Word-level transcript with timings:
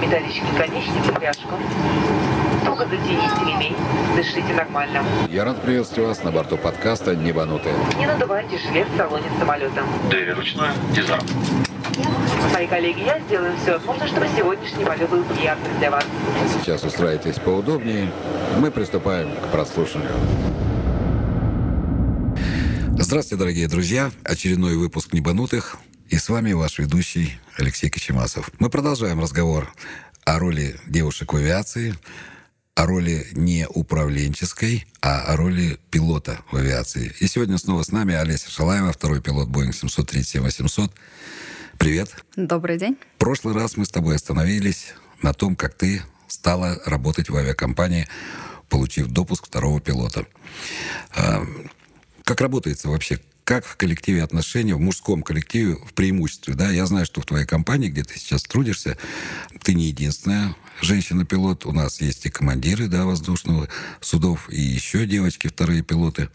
металлический 0.00 0.52
наконечник 0.52 1.06
и 1.08 1.12
пряжку. 1.12 1.54
Туго 2.64 2.84
затяните 2.84 3.40
ремень, 3.40 3.76
дышите 4.16 4.54
нормально. 4.54 5.04
Я 5.30 5.44
рад 5.44 5.62
приветствовать 5.62 6.08
вас 6.08 6.24
на 6.24 6.30
борту 6.30 6.56
подкаста 6.56 7.14
«Небанутые». 7.14 7.74
Не 7.98 8.06
надувайте 8.06 8.58
жилет 8.58 8.88
в 8.88 8.96
салоне 8.96 9.26
самолета. 9.38 9.82
Двери 10.10 10.30
ручной, 10.30 10.68
дизарм. 10.94 11.24
Мои 12.52 12.66
коллеги, 12.66 13.00
я 13.00 13.20
сделаю 13.20 13.54
все 13.62 13.72
возможное, 13.72 14.08
чтобы 14.08 14.26
сегодняшний 14.36 14.84
полет 14.84 15.08
был 15.08 15.22
приятным 15.24 15.78
для 15.78 15.90
вас. 15.90 16.04
Сейчас 16.52 16.84
устраивайтесь 16.84 17.36
поудобнее. 17.36 18.10
Мы 18.58 18.70
приступаем 18.70 19.30
к 19.36 19.52
прослушиванию. 19.52 20.12
Здравствуйте, 22.98 23.40
дорогие 23.40 23.68
друзья. 23.68 24.10
Очередной 24.24 24.76
выпуск 24.76 25.12
«Небанутых». 25.12 25.78
И 26.10 26.18
с 26.18 26.28
вами 26.28 26.52
ваш 26.52 26.80
ведущий 26.80 27.38
Алексей 27.56 27.88
Кочемасов. 27.88 28.50
Мы 28.58 28.68
продолжаем 28.68 29.20
разговор 29.20 29.72
о 30.24 30.40
роли 30.40 30.74
девушек 30.88 31.32
в 31.32 31.36
авиации, 31.36 31.94
о 32.74 32.86
роли 32.86 33.28
не 33.30 33.68
управленческой, 33.68 34.88
а 35.00 35.20
о 35.20 35.36
роли 35.36 35.78
пилота 35.92 36.40
в 36.50 36.56
авиации. 36.56 37.14
И 37.20 37.28
сегодня 37.28 37.58
снова 37.58 37.84
с 37.84 37.92
нами 37.92 38.16
Олеся 38.16 38.50
Шалаева, 38.50 38.92
второй 38.92 39.22
пилот 39.22 39.50
Boeing 39.50 39.70
737-800. 39.70 40.90
Привет. 41.78 42.24
Добрый 42.34 42.76
день. 42.76 42.98
В 43.14 43.18
прошлый 43.18 43.54
раз 43.54 43.76
мы 43.76 43.84
с 43.84 43.90
тобой 43.90 44.16
остановились 44.16 44.94
на 45.22 45.32
том, 45.32 45.54
как 45.54 45.74
ты 45.74 46.02
стала 46.26 46.82
работать 46.86 47.30
в 47.30 47.36
авиакомпании, 47.36 48.08
получив 48.68 49.06
допуск 49.06 49.46
второго 49.46 49.80
пилота. 49.80 50.26
А, 51.14 51.46
как 52.24 52.40
работается 52.40 52.88
вообще? 52.88 53.20
Как 53.50 53.66
в 53.66 53.74
коллективе 53.74 54.22
отношения, 54.22 54.76
в 54.76 54.78
мужском 54.78 55.24
коллективе 55.24 55.74
в 55.74 55.92
преимуществе? 55.92 56.54
Да? 56.54 56.70
Я 56.70 56.86
знаю, 56.86 57.04
что 57.04 57.20
в 57.20 57.26
твоей 57.26 57.46
компании, 57.46 57.88
где 57.88 58.04
ты 58.04 58.16
сейчас 58.16 58.44
трудишься, 58.44 58.96
ты 59.64 59.74
не 59.74 59.86
единственная 59.86 60.54
женщина-пилот. 60.80 61.66
У 61.66 61.72
нас 61.72 62.00
есть 62.00 62.24
и 62.26 62.30
командиры 62.30 62.86
да, 62.86 63.04
воздушного 63.04 63.68
судов, 64.00 64.48
и 64.50 64.60
еще 64.60 65.04
девочки, 65.04 65.48
вторые 65.48 65.82
пилоты. 65.82 66.28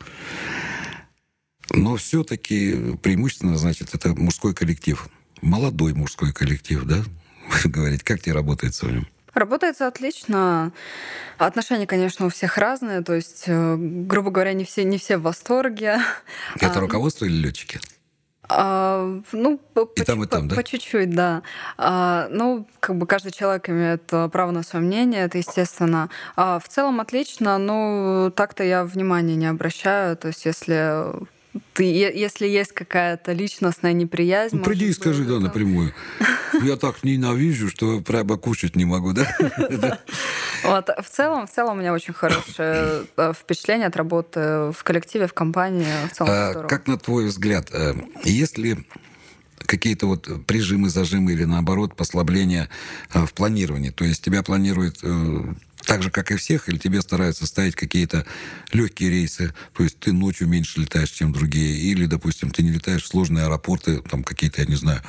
Но 1.69 1.95
все-таки 1.95 2.97
преимущественно, 3.01 3.57
значит, 3.57 3.95
это 3.95 4.13
мужской 4.13 4.53
коллектив. 4.53 5.07
Молодой 5.41 5.93
мужской 5.93 6.33
коллектив, 6.33 6.83
да? 6.83 7.01
Вы 7.63 7.69
говорите, 7.69 8.03
как 8.03 8.19
тебе 8.23 8.33
работается 8.33 8.87
в 8.87 8.91
нем? 8.91 9.07
Работается 9.35 9.87
отлично. 9.87 10.71
Отношения, 11.37 11.85
конечно, 11.85 12.25
у 12.25 12.29
всех 12.29 12.57
разные. 12.57 13.01
То 13.01 13.13
есть, 13.13 13.43
э, 13.47 13.75
грубо 13.77 14.31
говоря, 14.31 14.53
не 14.53 14.63
все, 14.63 14.85
не 14.85 14.97
все 14.97 15.17
в 15.17 15.23
восторге. 15.23 15.99
Это 16.55 16.77
а, 16.77 16.79
руководство 16.79 17.25
или 17.25 17.35
летчики? 17.35 17.81
А, 18.47 19.21
ну, 19.33 19.57
по, 19.73 19.91
и 19.95 20.03
там, 20.03 20.23
и 20.23 20.27
там, 20.27 20.43
по, 20.43 20.47
да? 20.47 20.55
по 20.55 20.63
чуть-чуть, 20.63 21.09
да. 21.09 21.43
А, 21.77 22.29
ну, 22.31 22.65
как 22.79 22.97
бы 22.97 23.05
каждый 23.05 23.33
человек 23.33 23.69
имеет 23.69 24.05
право 24.05 24.51
на 24.51 24.63
свое 24.63 24.85
мнение, 24.85 25.25
это 25.25 25.37
естественно. 25.37 26.09
А, 26.37 26.57
в 26.59 26.69
целом 26.69 27.01
отлично, 27.01 27.57
но 27.57 28.31
так-то 28.33 28.63
я 28.63 28.85
внимания 28.85 29.35
не 29.35 29.47
обращаю. 29.47 30.15
То 30.15 30.29
есть, 30.29 30.45
если 30.45 31.13
ты, 31.73 31.83
если 31.83 32.47
есть 32.47 32.71
какая-то 32.71 33.33
личностная 33.33 33.93
неприязнь... 33.93 34.57
Ну, 34.57 34.63
приди 34.63 34.87
и 34.87 34.93
скажи, 34.93 35.23
да, 35.23 35.39
напрямую. 35.39 35.93
Я 36.61 36.77
так 36.77 37.03
ненавижу, 37.03 37.69
что 37.69 38.01
прямо 38.01 38.37
кушать 38.37 38.75
не 38.75 38.85
могу, 38.85 39.13
да? 39.13 39.99
Вот, 40.63 40.89
в 40.89 41.09
целом, 41.09 41.45
в 41.47 41.51
целом 41.51 41.77
у 41.77 41.79
меня 41.79 41.93
очень 41.93 42.13
хорошее 42.13 43.03
э, 43.17 43.33
впечатление 43.39 43.87
от 43.87 43.95
работы 43.95 44.39
в 44.71 44.83
коллективе, 44.83 45.27
в 45.27 45.33
компании. 45.33 45.85
В 46.11 46.15
целом 46.15 46.31
а, 46.33 46.53
как 46.67 46.87
на 46.87 46.97
твой 46.97 47.27
взгляд, 47.27 47.69
э, 47.71 47.93
есть 48.23 48.57
ли 48.57 48.77
какие-то 49.59 50.07
вот 50.07 50.27
прижимы, 50.47 50.89
зажимы 50.89 51.33
или 51.33 51.43
наоборот 51.43 51.95
послабления 51.95 52.69
э, 53.13 53.25
в 53.25 53.33
планировании? 53.33 53.91
То 53.91 54.05
есть 54.05 54.23
тебя 54.23 54.41
планирует 54.41 55.01
так 55.85 56.03
же, 56.03 56.11
как 56.11 56.31
и 56.31 56.35
всех, 56.35 56.69
или 56.69 56.77
тебе 56.77 57.01
стараются 57.01 57.45
ставить 57.45 57.75
какие-то 57.75 58.25
легкие 58.71 59.09
рейсы, 59.09 59.53
то 59.73 59.83
есть 59.83 59.99
ты 59.99 60.13
ночью 60.13 60.47
меньше 60.47 60.81
летаешь, 60.81 61.09
чем 61.09 61.31
другие, 61.31 61.77
или, 61.77 62.05
допустим, 62.05 62.51
ты 62.51 62.63
не 62.63 62.71
летаешь 62.71 63.03
в 63.03 63.07
сложные 63.07 63.45
аэропорты, 63.45 64.01
там 64.01 64.23
какие-то, 64.23 64.61
я 64.61 64.67
не 64.67 64.75
знаю, 64.75 65.01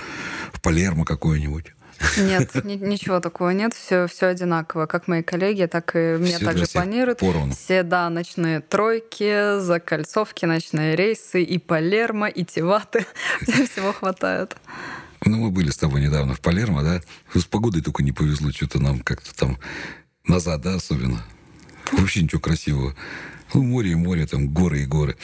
в 0.52 0.60
Палермо 0.60 1.04
какой-нибудь. 1.04 1.72
Нет, 2.18 2.54
ничего 2.64 3.20
такого 3.20 3.50
нет, 3.50 3.74
все, 3.74 4.06
все 4.06 4.26
одинаково. 4.26 4.86
Как 4.86 5.08
мои 5.08 5.22
коллеги, 5.22 5.66
так 5.66 5.94
и 5.96 6.16
меня 6.18 6.38
также 6.38 6.66
планируют. 6.66 7.20
Поровну. 7.20 7.54
Все, 7.54 7.82
да, 7.82 8.10
ночные 8.10 8.60
тройки, 8.60 9.60
закольцовки, 9.60 10.44
ночные 10.44 10.94
рейсы, 10.94 11.42
и 11.42 11.58
Палермо, 11.58 12.28
и 12.28 12.44
Тиваты. 12.44 13.06
Всего 13.40 13.92
хватает. 13.92 14.56
Ну, 15.24 15.38
мы 15.38 15.50
были 15.50 15.70
с 15.70 15.76
тобой 15.76 16.02
недавно 16.02 16.34
в 16.34 16.40
Палермо, 16.40 16.82
да? 16.82 17.00
С 17.34 17.44
погодой 17.44 17.82
только 17.82 18.02
не 18.02 18.12
повезло, 18.12 18.52
что-то 18.52 18.78
нам 18.78 19.00
как-то 19.00 19.34
там 19.34 19.58
Назад, 20.26 20.62
да, 20.62 20.74
особенно. 20.74 21.24
Вообще 21.92 22.22
ничего 22.22 22.40
красивого. 22.40 22.94
Ну, 23.54 23.62
море 23.62 23.92
и 23.92 23.94
море, 23.94 24.26
там 24.26 24.48
горы 24.48 24.82
и 24.82 24.86
горы. 24.86 25.16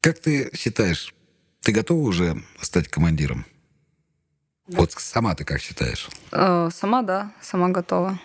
Как 0.00 0.18
ты 0.18 0.50
считаешь, 0.56 1.14
ты 1.60 1.72
готова 1.72 2.00
уже 2.00 2.42
стать 2.60 2.88
командиром? 2.88 3.44
Да. 4.66 4.78
Вот 4.78 4.92
сама 4.92 5.34
ты 5.34 5.44
как 5.44 5.60
считаешь? 5.60 6.08
Э, 6.30 6.70
сама, 6.72 7.02
да, 7.02 7.32
сама 7.42 7.68
готова. 7.68 8.18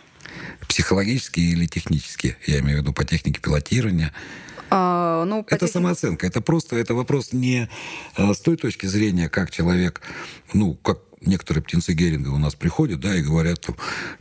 Психологически 0.67 1.39
или 1.39 1.65
технически? 1.65 2.37
Я 2.45 2.59
имею 2.59 2.77
в 2.77 2.81
виду 2.81 2.93
по 2.93 3.03
технике 3.03 3.41
пилотирования. 3.41 4.13
А, 4.69 5.25
ну, 5.25 5.41
это 5.41 5.51
технике... 5.51 5.73
самооценка. 5.73 6.27
Это 6.27 6.41
просто 6.41 6.75
это 6.75 6.93
вопрос 6.93 7.33
не 7.33 7.69
э, 8.17 8.33
с 8.33 8.39
той 8.39 8.57
точки 8.57 8.85
зрения, 8.85 9.29
как 9.29 9.51
человек, 9.51 10.01
ну, 10.53 10.75
как 10.75 10.99
некоторые 11.27 11.63
птенцы 11.63 11.93
Геринга 11.93 12.29
у 12.29 12.37
нас 12.37 12.55
приходят, 12.55 12.99
да, 12.99 13.15
и 13.15 13.21
говорят, 13.21 13.65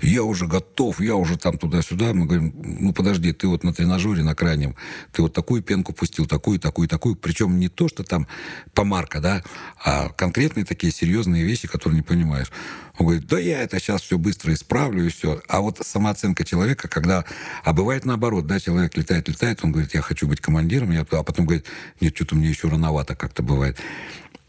я 0.01 0.23
уже 0.23 0.47
готов, 0.47 1.01
я 1.01 1.17
уже 1.17 1.37
там 1.37 1.59
туда-сюда. 1.59 2.13
Мы 2.13 2.27
говорим, 2.27 2.55
ну 2.57 2.93
подожди, 2.93 3.33
ты 3.33 3.49
вот 3.49 3.65
на 3.65 3.73
тренажере 3.73 4.23
на 4.23 4.35
крайнем, 4.35 4.75
ты 5.13 5.23
вот 5.23 5.33
такую 5.33 5.63
пенку 5.63 5.93
пустил, 5.93 6.27
такую, 6.27 6.59
такую, 6.59 6.89
такую. 6.89 7.17
Причем 7.17 7.59
не 7.59 7.69
то, 7.69 7.89
что 7.89 8.05
там 8.05 8.27
помарка, 8.73 9.21
да, 9.21 9.43
а 9.85 10.09
конкретные 10.11 10.65
такие 10.65 10.93
серьезные 10.93 11.45
вещи, 11.45 11.69
которые 11.69 11.97
не 11.97 12.03
понимаешь. 12.03 12.51
Он 12.99 13.07
говорит, 13.07 13.27
да 13.27 13.39
я 13.41 13.61
это 13.61 13.81
сейчас 13.81 14.03
все 14.03 14.19
быстро 14.19 14.53
исправлю 14.55 15.05
и 15.05 15.09
все. 15.09 15.43
А 15.49 15.61
вот 15.61 15.81
самооценка 15.85 16.45
человека, 16.45 16.87
когда... 16.87 17.25
А 17.65 17.73
бывает 17.73 18.05
наоборот, 18.05 18.47
да, 18.47 18.61
человек 18.61 18.97
летает, 18.97 19.29
летает, 19.29 19.61
он 19.65 19.73
говорит, 19.73 19.95
я 19.95 20.01
хочу 20.01 20.29
быть 20.29 20.41
командиром, 20.41 20.93
я... 20.93 21.01
а 21.11 21.23
потом 21.25 21.47
говорит, 21.47 21.67
нет, 22.01 22.15
что-то 22.15 22.37
мне 22.37 22.49
еще 22.49 22.69
рановато 22.69 23.17
как-то 23.17 23.43
бывает. 23.43 23.79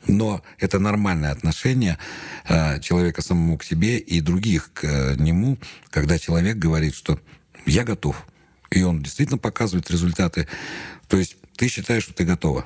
Но 0.07 0.41
это 0.59 0.79
нормальное 0.79 1.31
отношение 1.31 1.97
э, 2.47 2.79
человека 2.79 3.21
самому 3.21 3.57
к 3.57 3.63
себе 3.63 3.97
и 3.97 4.21
других 4.21 4.71
к 4.73 4.83
э, 4.83 5.15
нему, 5.17 5.57
когда 5.89 6.19
человек 6.19 6.57
говорит, 6.57 6.95
что 6.95 7.19
я 7.65 7.83
готов. 7.83 8.25
И 8.71 8.83
он 8.83 9.01
действительно 9.01 9.37
показывает 9.37 9.89
результаты. 9.89 10.47
То 11.07 11.17
есть 11.17 11.37
ты 11.55 11.67
считаешь, 11.67 12.03
что 12.03 12.13
ты 12.13 12.23
готова. 12.23 12.65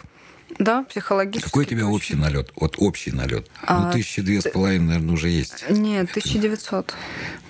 Да, 0.57 0.83
психологически. 0.83 1.45
Какой 1.45 1.65
у 1.65 1.67
тебя 1.67 1.81
точно. 1.81 1.95
общий 1.95 2.15
налет? 2.15 2.51
Вот 2.55 2.75
общий 2.79 3.11
налет. 3.11 3.49
А, 3.61 3.85
ну, 3.85 3.91
тысячи 3.93 4.21
две 4.21 4.41
с 4.41 4.49
половиной, 4.49 4.87
наверное, 4.87 5.13
уже 5.13 5.29
есть. 5.29 5.65
Нет, 5.69 6.09
1900. 6.09 6.93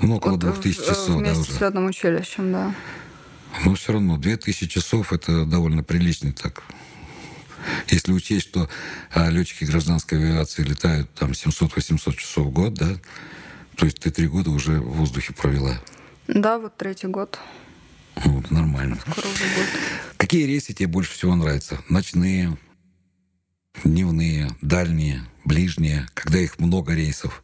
Ну, 0.02 0.18
около 0.18 0.32
вот 0.32 0.40
двух 0.42 0.62
тысяч 0.62 0.80
часов, 0.80 1.16
вместе 1.16 1.52
да, 1.52 1.58
с 1.58 1.62
летным 1.62 1.86
училищем, 1.86 2.52
да. 2.52 2.76
Но 3.66 3.74
все 3.76 3.94
равно, 3.94 4.18
две 4.18 4.38
тысячи 4.38 4.68
часов– 4.68 5.14
это 5.14 5.46
довольно 5.46 5.84
приличный 5.84 6.34
так 6.34 6.64
если 7.88 8.12
учесть, 8.12 8.48
что 8.48 8.70
а, 9.12 9.30
летчики 9.30 9.64
гражданской 9.64 10.18
авиации 10.18 10.64
летают 10.64 11.14
там 11.14 11.32
700-800 11.32 12.16
часов 12.16 12.48
в 12.48 12.52
год, 12.52 12.74
да, 12.74 12.98
то 13.76 13.86
есть 13.86 14.00
ты 14.00 14.12
три 14.12 14.28
года 14.28 14.50
уже 14.50 14.80
в 14.80 14.98
воздухе 14.98 15.34
провела. 15.34 15.80
Да, 16.28 16.60
вот 16.60 16.78
третий 16.78 17.08
год. 17.08 17.40
Вот, 18.16 18.52
нормально. 18.52 18.98
Скоро 19.00 19.28
уже 19.28 19.44
будет. 19.44 19.70
Какие 20.18 20.46
рейсы 20.46 20.74
тебе 20.74 20.88
больше 20.88 21.14
всего 21.14 21.36
нравятся? 21.36 21.80
Ночные, 21.88 22.58
дневные, 23.84 24.50
дальние, 24.62 25.24
ближние, 25.46 26.08
когда 26.14 26.40
их 26.40 26.60
много 26.60 26.94
рейсов? 26.94 27.44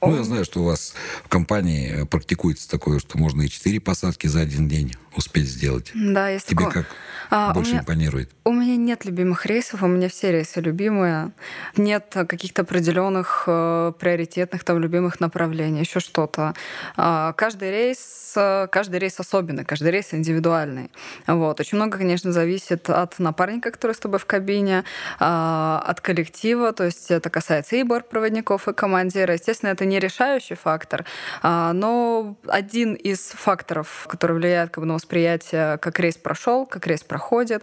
Ну, 0.00 0.16
я 0.16 0.24
знаю, 0.24 0.44
что 0.44 0.62
у 0.62 0.64
вас 0.64 0.94
в 1.24 1.28
компании 1.28 2.04
практикуется 2.06 2.68
такое, 2.68 2.98
что 2.98 3.18
можно 3.18 3.42
и 3.42 3.48
четыре 3.48 3.80
посадки 3.80 4.26
за 4.26 4.40
один 4.40 4.68
день 4.68 4.94
успеть 5.16 5.48
сделать. 5.48 5.90
Да, 5.94 6.28
есть 6.28 6.46
Тебе 6.46 6.64
такое. 6.64 6.82
как 6.82 6.96
а, 7.30 7.54
больше 7.54 7.72
меня, 7.72 7.80
импонирует? 7.80 8.30
У 8.44 8.52
меня 8.52 8.76
нет 8.76 9.04
любимых 9.06 9.46
рейсов, 9.46 9.82
у 9.82 9.86
меня 9.86 10.08
все 10.08 10.32
рейсы 10.32 10.60
любимые. 10.60 11.32
Нет 11.76 12.14
каких-то 12.28 12.62
определенных 12.62 13.44
э, 13.46 13.92
приоритетных 13.98 14.64
там 14.64 14.78
любимых 14.78 15.18
направлений, 15.18 15.80
еще 15.80 16.00
что-то. 16.00 16.54
Э, 16.96 17.32
каждый 17.36 17.70
рейс, 17.70 18.34
э, 18.36 18.66
каждый 18.70 18.98
рейс 18.98 19.18
особенный, 19.18 19.64
каждый 19.64 19.92
рейс 19.92 20.12
индивидуальный. 20.12 20.90
Вот. 21.26 21.58
Очень 21.58 21.76
много, 21.76 21.96
конечно, 21.96 22.32
зависит 22.32 22.90
от 22.90 23.18
напарника, 23.18 23.70
который 23.70 23.92
с 23.92 23.98
тобой 23.98 24.18
в 24.18 24.26
кабине, 24.26 24.84
э, 25.18 25.24
от 25.24 26.00
коллектива, 26.02 26.72
то 26.72 26.84
есть 26.84 27.10
это 27.10 27.30
касается 27.30 27.76
и 27.76 27.82
бортпроводников, 27.82 28.68
и 28.68 28.74
командира. 28.74 29.32
Естественно, 29.32 29.70
это 29.70 29.86
не 29.86 29.98
решающий 29.98 30.54
фактор, 30.54 31.06
э, 31.42 31.72
но 31.72 32.36
один 32.46 32.92
из 32.92 33.20
факторов, 33.20 34.06
который 34.08 34.36
влияет 34.36 34.70
как 34.70 34.82
бы, 34.82 34.86
на 34.88 34.96
восприятие, 35.02 35.78
как 35.78 35.98
рейс 35.98 36.16
прошел, 36.16 36.64
как 36.64 36.86
рейс 36.86 37.02
проходит. 37.02 37.62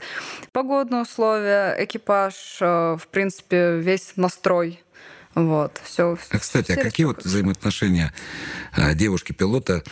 Погодные 0.52 1.04
условия, 1.04 1.76
экипаж, 1.80 2.34
э, 2.60 2.98
в 3.00 3.08
принципе, 3.08 3.78
весь 3.78 4.14
настрой 4.18 4.84
Вот, 5.36 5.80
все. 5.84 6.18
А, 6.32 6.40
кстати, 6.40 6.74
а 6.74 6.76
какие 6.76 7.06
вот 7.06 7.24
взаимоотношения 7.24 8.14
а, 8.74 8.94
девушки-пилота 8.94 9.84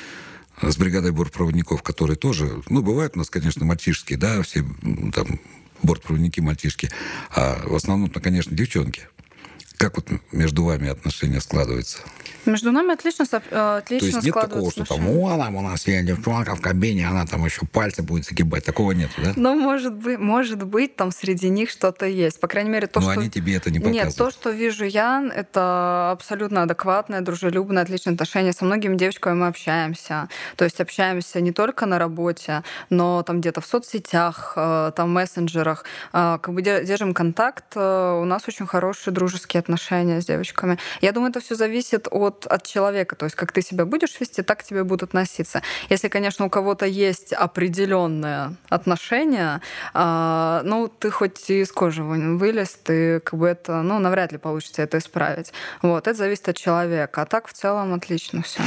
с 0.62 0.78
бригадой 0.78 1.12
бортпроводников, 1.12 1.84
которые 1.84 2.18
тоже, 2.18 2.62
ну, 2.70 2.82
бывают 2.82 3.16
у 3.16 3.20
нас, 3.20 3.30
конечно, 3.30 3.64
мальчишские, 3.66 4.18
да, 4.18 4.42
все 4.42 4.66
там 5.14 5.40
бортпроводники 5.84 6.42
мальчишки, 6.42 6.90
а 7.30 7.62
в 7.64 7.76
основном-то, 7.76 8.20
конечно, 8.20 8.56
девчонки. 8.56 9.08
Как 9.78 9.96
вот 9.96 10.08
между 10.32 10.64
вами 10.64 10.90
отношения 10.90 11.40
складываются? 11.40 12.00
Между 12.46 12.72
нами 12.72 12.94
отлично, 12.94 13.26
э, 13.32 13.78
отлично 13.78 14.00
То 14.00 14.16
есть 14.16 14.26
нет 14.26 14.34
такого, 14.34 14.72
что 14.72 14.86
там, 14.86 15.08
о, 15.08 15.38
там 15.38 15.56
у 15.56 15.62
нас 15.62 15.86
есть 15.86 16.06
девчонка 16.06 16.56
в 16.56 16.62
кабине, 16.62 17.08
она 17.08 17.26
там 17.26 17.46
еще 17.46 17.66
пальцы 17.66 18.02
будет 18.02 18.26
загибать. 18.26 18.66
Такого 18.66 18.94
нет, 18.94 19.12
да? 19.18 19.34
Ну, 19.36 19.56
может 19.56 19.94
быть, 19.94 20.18
может 20.18 20.64
быть, 20.64 20.96
там 20.96 21.12
среди 21.12 21.50
них 21.50 21.70
что-то 21.70 22.08
есть. 22.08 22.40
По 22.40 22.48
крайней 22.48 22.72
мере, 22.72 22.88
то, 22.88 23.02
Но 23.02 23.12
что... 23.12 23.20
они 23.20 23.30
тебе 23.30 23.56
это 23.56 23.70
не 23.70 23.80
показывают. 23.80 24.08
Нет, 24.08 24.16
то, 24.16 24.32
что 24.32 24.50
вижу 24.50 24.86
я, 24.86 25.30
это 25.36 26.10
абсолютно 26.12 26.64
адекватное, 26.64 27.22
дружелюбное, 27.22 27.84
отличное 27.84 28.14
отношение. 28.14 28.54
Со 28.54 28.66
многими 28.66 28.96
девочками 28.96 29.36
мы 29.36 29.48
общаемся. 29.48 30.30
То 30.56 30.64
есть 30.64 30.80
общаемся 30.80 31.40
не 31.42 31.52
только 31.52 31.86
на 31.86 32.00
работе, 32.00 32.64
но 32.90 33.22
там 33.24 33.42
где-то 33.42 33.62
в 33.62 33.68
соцсетях, 33.68 34.54
э, 34.56 34.92
там 34.96 35.10
в 35.10 35.12
мессенджерах. 35.12 35.84
Э, 36.14 36.40
как 36.42 36.54
бы 36.54 36.62
держим 36.64 37.14
контакт. 37.14 37.76
У 37.76 38.26
нас 38.26 38.48
очень 38.48 38.66
хорошие 38.66 39.14
дружеские 39.14 39.60
отношения 39.60 39.67
с 39.76 40.26
девочками. 40.26 40.78
Я 41.02 41.12
думаю, 41.12 41.32
это 41.32 41.40
все 41.40 41.56
зависит 41.56 42.08
от, 42.10 42.46
от 42.46 42.66
человека. 42.66 43.16
То 43.16 43.26
есть 43.26 43.36
как 43.36 43.52
ты 43.52 43.62
себя 43.62 43.86
будешь 43.86 44.20
вести, 44.20 44.42
так 44.42 44.60
к 44.60 44.64
тебе 44.64 44.84
будут 44.84 45.04
относиться. 45.04 45.62
Если, 45.90 46.08
конечно, 46.08 46.46
у 46.46 46.50
кого-то 46.50 46.86
есть 46.86 47.34
определенное 47.34 48.56
отношение, 48.70 49.62
э, 49.94 50.62
ну, 50.64 50.88
ты 50.88 51.10
хоть 51.12 51.50
из 51.50 51.72
кожи 51.72 52.04
вылез, 52.04 52.78
ты 52.84 53.20
как 53.20 53.40
бы 53.40 53.48
это, 53.48 53.82
ну, 53.82 54.00
навряд 54.00 54.32
ли 54.32 54.38
получится 54.38 54.82
это 54.82 54.98
исправить. 54.98 55.54
Вот, 55.82 56.08
это 56.08 56.18
зависит 56.18 56.50
от 56.50 56.58
человека. 56.58 57.22
А 57.22 57.26
так 57.26 57.48
в 57.48 57.54
целом 57.54 57.94
отлично 57.94 58.42
все. 58.42 58.62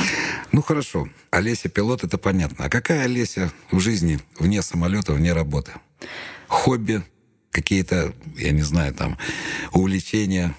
Ну, 0.52 0.62
хорошо. 0.62 1.08
Олеся 1.30 1.68
пилот, 1.68 2.04
это 2.04 2.18
понятно. 2.18 2.64
А 2.64 2.68
какая 2.68 3.04
Олеся 3.04 3.50
в 3.70 3.80
жизни 3.80 4.18
вне 4.38 4.62
самолета, 4.62 5.12
вне 5.12 5.32
работы? 5.32 5.72
Хобби, 6.48 7.02
какие-то, 7.50 8.12
я 8.36 8.52
не 8.52 8.62
знаю, 8.62 8.94
там, 8.94 9.18
увлечения, 9.72 10.54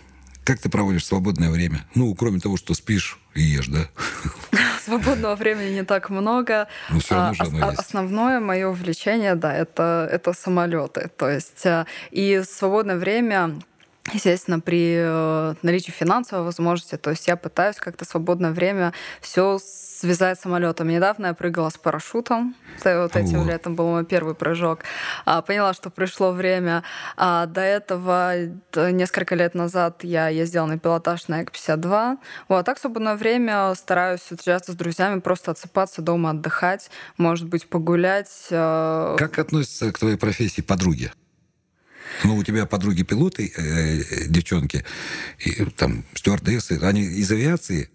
как 0.51 0.59
ты 0.59 0.69
проводишь 0.69 1.06
свободное 1.06 1.50
время? 1.50 1.86
Ну, 1.95 2.13
кроме 2.13 2.42
того, 2.42 2.57
что 2.57 2.74
спишь 2.74 3.18
и 3.36 3.42
ешь, 3.42 3.68
да? 3.68 3.88
Свободного 4.83 5.36
времени 5.36 5.75
не 5.75 5.83
так 5.83 6.09
много. 6.09 6.68
Но 6.89 7.00
все 7.00 7.15
равно 7.15 7.65
а, 7.65 7.69
а, 7.69 7.74
Основное 7.77 8.42
мое 8.42 8.68
увлечение, 8.68 9.36
да, 9.36 9.56
это, 9.56 10.09
это 10.12 10.33
самолеты. 10.33 11.09
То 11.18 11.30
есть 11.30 11.65
э, 11.65 11.86
и 12.12 12.44
свободное 12.44 12.98
время 12.98 13.62
естественно, 14.13 14.59
при 14.59 14.95
э, 14.98 15.53
наличии 15.62 15.92
финансовой 15.92 16.45
возможности, 16.45 16.98
то 16.98 17.12
есть 17.12 17.27
я 17.27 17.36
пытаюсь 17.36 17.77
как-то 17.77 18.06
свободное 18.06 18.51
время 18.51 18.94
все 19.21 19.59
связать 20.01 20.39
самолетом. 20.39 20.88
Недавно 20.88 21.27
я 21.27 21.33
прыгала 21.33 21.69
с 21.69 21.77
парашютом. 21.77 22.56
Вот 22.83 23.15
этим 23.15 23.48
летом 23.48 23.75
был 23.75 23.88
мой 23.89 24.03
первый 24.03 24.33
прыжок. 24.33 24.80
А, 25.25 25.44
поняла, 25.44 25.74
что 25.74 25.92
пришло 25.92 26.31
время. 26.31 26.83
А 27.18 27.45
до 27.45 27.62
этого, 27.62 28.33
несколько 28.75 29.36
лет 29.36 29.53
назад, 29.53 30.03
я 30.03 30.30
ездила 30.30 30.65
на 30.65 30.80
пилотаж 30.80 31.27
на 31.27 31.44
Эк-52. 31.44 32.18
Вот. 32.48 32.57
А 32.57 32.63
так, 32.63 32.80
свободное 32.80 33.15
время 33.15 33.74
стараюсь 33.75 34.21
встречаться 34.21 34.71
с 34.71 34.75
друзьями, 34.75 35.19
просто 35.19 35.51
отсыпаться 35.51 36.01
дома, 36.01 36.31
отдыхать, 36.31 36.89
может 37.18 37.48
быть, 37.48 37.69
погулять. 37.69 38.48
Э. 38.50 39.15
Как 39.19 39.38
относятся 39.38 39.92
к 39.94 40.00
твоей 40.00 40.18
профессии 40.18 40.62
подруги? 40.62 41.12
Ну, 42.24 42.36
у 42.36 42.44
тебя 42.44 42.66
подруги-пилоты, 42.66 43.52
э, 43.56 43.62
э, 43.62 44.28
девчонки, 44.28 44.84
и, 45.40 45.66
там, 45.66 46.04
стюардессы, 46.13 46.80
они 46.81 47.02
из 47.02 47.31
авиации 47.31 47.90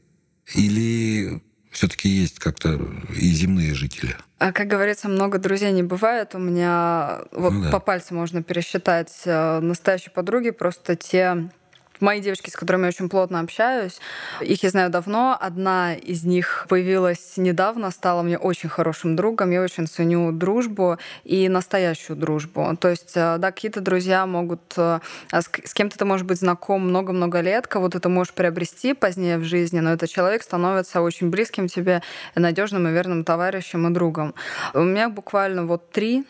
или 0.55 1.43
все-таки 1.71 2.09
есть 2.09 2.39
как-то 2.39 2.81
и 3.15 3.29
земные 3.33 3.75
жители? 3.75 4.17
А, 4.39 4.53
как 4.53 4.67
говорится, 4.67 5.09
много 5.09 5.39
друзей 5.39 5.73
не 5.73 5.83
бывает. 5.83 6.35
У 6.35 6.39
меня 6.39 7.23
вот 7.33 7.53
ну, 7.53 7.63
да. 7.65 7.71
по 7.71 7.81
пальцам 7.81 8.17
можно 8.17 8.43
пересчитать 8.43 9.23
э, 9.25 9.61
настоящие 9.61 10.11
подруги, 10.11 10.51
просто 10.51 10.97
те 10.97 11.51
Мои 12.01 12.21
девочки, 12.21 12.51
с 12.51 12.57
которыми 12.57 12.83
я 12.83 12.89
очень 12.89 13.09
плотно 13.09 13.41
общаюсь, 13.41 13.99
их 14.41 14.63
я 14.63 14.71
знаю 14.71 14.91
давно. 14.91 15.37
Одна 15.41 15.95
из 15.95 16.25
них 16.25 16.67
появилась 16.69 17.37
недавно, 17.37 17.91
стала 17.91 18.23
мне 18.23 18.39
очень 18.39 18.69
хорошим 18.69 19.17
другом. 19.17 19.51
Я 19.51 19.63
очень 19.63 19.87
ценю 19.87 20.33
дружбу 20.33 20.99
и 21.25 21.49
настоящую 21.49 22.17
дружбу. 22.17 22.77
То 22.79 22.89
есть, 22.89 23.13
э, 23.15 23.37
да, 23.39 23.53
какие-то 23.53 23.81
друзья 23.81 24.27
могут... 24.27 24.61
Э, 24.77 25.01
с 25.33 25.75
кем-то 25.75 25.99
ты 25.99 26.05
можешь 26.05 26.27
быть 26.27 26.39
знаком 26.39 26.83
много-много 26.83 27.41
лет, 27.41 27.67
кого-то 27.67 28.01
ты 28.01 28.09
можешь 28.09 28.33
приобрести 28.35 28.95
позднее 28.95 29.39
в 29.39 29.45
жизни, 29.45 29.81
но 29.81 29.93
этот 29.93 30.11
человек 30.11 30.43
становится 30.43 31.01
очень 31.01 31.31
близким 31.31 31.69
тебе, 31.69 32.03
надежным 32.35 32.89
и 32.89 32.93
верным 32.93 33.25
товарищем 33.25 33.87
и 33.87 33.95
другом. 33.95 34.35
У 34.75 34.83
меня 34.83 35.09
буквально 35.09 35.67
вот 35.67 35.91
три 35.91 36.25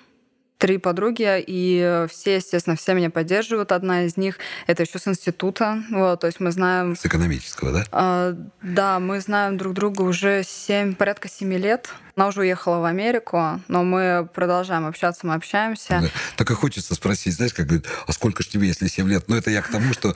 три 0.58 0.78
подруги, 0.78 1.44
и 1.46 2.06
все, 2.10 2.36
естественно, 2.36 2.76
все 2.76 2.94
меня 2.94 3.10
поддерживают. 3.10 3.72
Одна 3.72 4.04
из 4.04 4.16
них— 4.16 4.38
это 4.66 4.84
еще 4.84 4.98
с 4.98 5.06
института. 5.06 5.82
Вот, 5.90 6.20
то 6.20 6.26
есть 6.26 6.40
мы 6.40 6.50
знаем... 6.50 6.96
С 6.96 7.04
экономического, 7.04 7.72
да? 7.72 7.84
А, 7.92 8.34
да, 8.62 8.98
мы 8.98 9.20
знаем 9.20 9.58
друг 9.58 9.74
друга 9.74 10.02
уже 10.02 10.42
7, 10.44 10.94
порядка 10.94 11.28
семи 11.28 11.58
лет. 11.58 11.90
Она 12.16 12.28
уже 12.28 12.40
уехала 12.40 12.78
в 12.78 12.84
Америку, 12.84 13.60
но 13.68 13.84
мы 13.84 14.26
продолжаем 14.32 14.86
общаться, 14.86 15.26
мы 15.26 15.34
общаемся. 15.34 15.98
Да. 16.00 16.08
Так 16.36 16.50
и 16.50 16.54
хочется 16.54 16.94
спросить, 16.94 17.34
знаешь, 17.34 17.52
как 17.52 17.66
говорит, 17.66 17.86
а 18.06 18.12
сколько 18.12 18.42
ж 18.42 18.46
тебе, 18.46 18.68
если 18.68 18.86
7 18.86 19.06
лет? 19.08 19.28
Но 19.28 19.36
это 19.36 19.50
я 19.50 19.60
к 19.60 19.68
тому, 19.68 19.92
что 19.92 20.14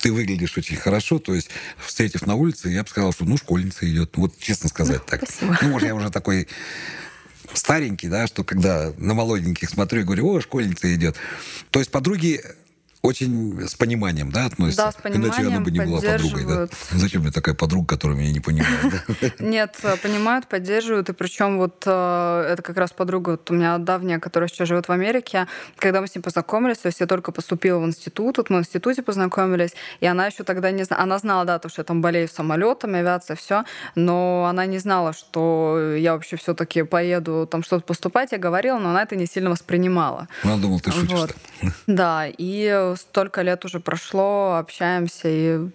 ты 0.00 0.10
выглядишь 0.12 0.56
очень 0.56 0.76
хорошо, 0.76 1.18
то 1.18 1.34
есть, 1.34 1.50
встретив 1.84 2.26
на 2.26 2.36
улице, 2.36 2.70
я 2.70 2.82
бы 2.82 2.88
сказал, 2.88 3.12
что, 3.12 3.26
ну, 3.26 3.36
школьница 3.36 3.86
идет. 3.90 4.16
Вот 4.16 4.38
честно 4.38 4.70
сказать 4.70 5.04
так. 5.04 5.22
Спасибо. 5.24 5.58
Ну, 5.60 5.68
может, 5.68 5.88
я 5.88 5.94
уже 5.94 6.10
такой 6.10 6.48
старенький, 7.54 8.08
да, 8.08 8.26
что 8.26 8.44
когда 8.44 8.92
на 8.96 9.14
молоденьких 9.14 9.68
смотрю 9.68 10.00
и 10.00 10.04
говорю, 10.04 10.28
о, 10.28 10.40
школьница 10.40 10.94
идет. 10.94 11.16
То 11.70 11.78
есть 11.78 11.90
подруги 11.90 12.42
очень 13.02 13.60
с 13.66 13.74
пониманием, 13.74 14.30
да, 14.30 14.46
относятся? 14.46 14.84
Да, 14.84 14.92
с 14.92 14.94
пониманием, 14.94 15.34
Иначе 15.34 15.46
она 15.48 15.60
бы 15.60 15.70
не 15.72 15.80
была 15.80 16.00
подругой, 16.00 16.44
да? 16.46 16.68
Зачем 16.92 17.22
мне 17.22 17.32
такая 17.32 17.54
подруга, 17.54 17.86
которая 17.88 18.16
меня 18.16 18.32
не 18.32 18.38
понимает? 18.40 19.04
Нет, 19.40 19.76
понимают, 20.02 20.46
поддерживают, 20.46 21.08
и 21.08 21.12
причем 21.12 21.58
вот 21.58 21.82
э, 21.84 22.48
это 22.52 22.62
как 22.62 22.76
раз 22.76 22.92
подруга 22.92 23.30
вот 23.30 23.50
у 23.50 23.54
меня 23.54 23.78
давняя, 23.78 24.20
которая 24.20 24.48
сейчас 24.48 24.68
живет 24.68 24.86
в 24.86 24.92
Америке, 24.92 25.48
когда 25.78 26.00
мы 26.00 26.06
с 26.06 26.14
ней 26.14 26.22
познакомились, 26.22 26.78
то 26.78 26.86
есть 26.86 27.00
я 27.00 27.06
только 27.06 27.32
поступила 27.32 27.80
в 27.80 27.86
институт, 27.86 28.38
вот 28.38 28.50
мы 28.50 28.58
в 28.58 28.60
институте 28.60 29.02
познакомились, 29.02 29.72
и 29.98 30.06
она 30.06 30.26
еще 30.26 30.44
тогда 30.44 30.70
не 30.70 30.84
знала, 30.84 31.02
она 31.02 31.18
знала, 31.18 31.44
да, 31.44 31.58
то, 31.58 31.68
что 31.68 31.80
я 31.80 31.84
там 31.84 32.02
болею 32.02 32.28
самолетами, 32.28 33.00
авиация, 33.00 33.34
все, 33.34 33.64
но 33.96 34.46
она 34.48 34.64
не 34.66 34.78
знала, 34.78 35.12
что 35.12 35.94
я 35.96 36.12
вообще 36.12 36.36
все-таки 36.36 36.84
поеду 36.84 37.48
там 37.50 37.64
что-то 37.64 37.84
поступать, 37.84 38.30
я 38.30 38.38
говорила, 38.38 38.78
но 38.78 38.90
она 38.90 39.02
это 39.02 39.16
не 39.16 39.26
сильно 39.26 39.50
воспринимала. 39.50 40.28
Она 40.44 40.56
думала, 40.56 40.78
ты 40.78 40.92
шутишь. 40.92 41.18
Вот. 41.18 41.34
Да, 41.88 42.26
и 42.28 42.91
столько 42.96 43.42
лет 43.42 43.64
уже 43.64 43.80
прошло, 43.80 44.56
общаемся 44.56 45.28
и 45.28 45.68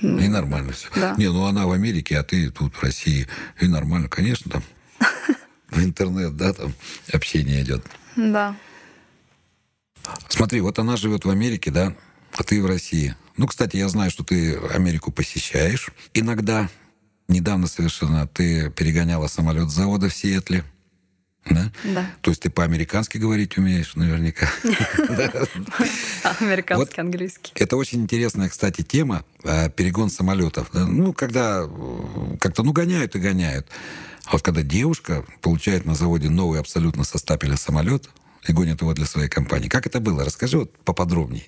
и 0.00 0.28
нормально 0.28 0.72
все. 0.72 0.88
Да. 0.94 1.14
Не, 1.18 1.26
ну 1.26 1.44
она 1.46 1.66
в 1.66 1.72
Америке, 1.72 2.18
а 2.18 2.22
ты 2.22 2.50
тут 2.50 2.74
в 2.74 2.82
России. 2.82 3.26
И 3.60 3.66
нормально, 3.66 4.08
конечно, 4.08 4.50
там 4.50 4.62
в 5.70 5.82
интернет, 5.82 6.36
да, 6.36 6.52
там 6.52 6.72
общение 7.12 7.62
идет. 7.62 7.84
Да. 8.14 8.54
Смотри, 10.28 10.60
вот 10.60 10.78
она 10.78 10.96
живет 10.96 11.24
в 11.24 11.30
Америке, 11.30 11.70
да, 11.70 11.94
а 12.32 12.42
ты 12.44 12.62
в 12.62 12.66
России. 12.66 13.16
Ну, 13.36 13.46
кстати, 13.46 13.76
я 13.76 13.88
знаю, 13.88 14.10
что 14.10 14.24
ты 14.24 14.56
Америку 14.56 15.10
посещаешь. 15.12 15.90
Иногда, 16.14 16.68
недавно 17.28 17.66
совершенно, 17.66 18.26
ты 18.26 18.70
перегоняла 18.70 19.26
самолет 19.26 19.70
с 19.70 19.74
завода 19.74 20.08
в 20.08 20.14
Сиэтле. 20.14 20.64
Да? 21.44 21.72
Да. 21.84 22.10
То 22.20 22.30
есть 22.30 22.42
ты 22.42 22.50
по-американски 22.50 23.16
говорить 23.18 23.56
умеешь 23.56 23.94
наверняка. 23.94 24.48
Американский, 26.40 27.00
английский. 27.00 27.52
Это 27.54 27.76
очень 27.76 28.02
интересная, 28.02 28.48
кстати, 28.48 28.82
тема, 28.82 29.24
а, 29.44 29.70
перегон 29.70 30.10
самолетов. 30.10 30.68
Ну, 30.74 31.12
когда 31.12 31.64
э, 31.64 32.36
как-то, 32.38 32.62
ну, 32.62 32.72
гоняют 32.72 33.16
и 33.16 33.18
гоняют. 33.18 33.66
А 34.26 34.32
вот 34.32 34.42
когда 34.42 34.62
девушка 34.62 35.24
получает 35.40 35.86
на 35.86 35.94
заводе 35.94 36.28
новый 36.28 36.60
абсолютно 36.60 37.04
со 37.04 37.16
стапеля 37.16 37.56
самолет, 37.56 38.10
и 38.46 38.52
гонят 38.52 38.80
его 38.80 38.94
для 38.94 39.06
своей 39.06 39.28
компании. 39.28 39.68
Как 39.68 39.86
это 39.86 40.00
было? 40.00 40.24
Расскажи 40.24 40.58
вот 40.58 40.72
поподробнее. 40.78 41.44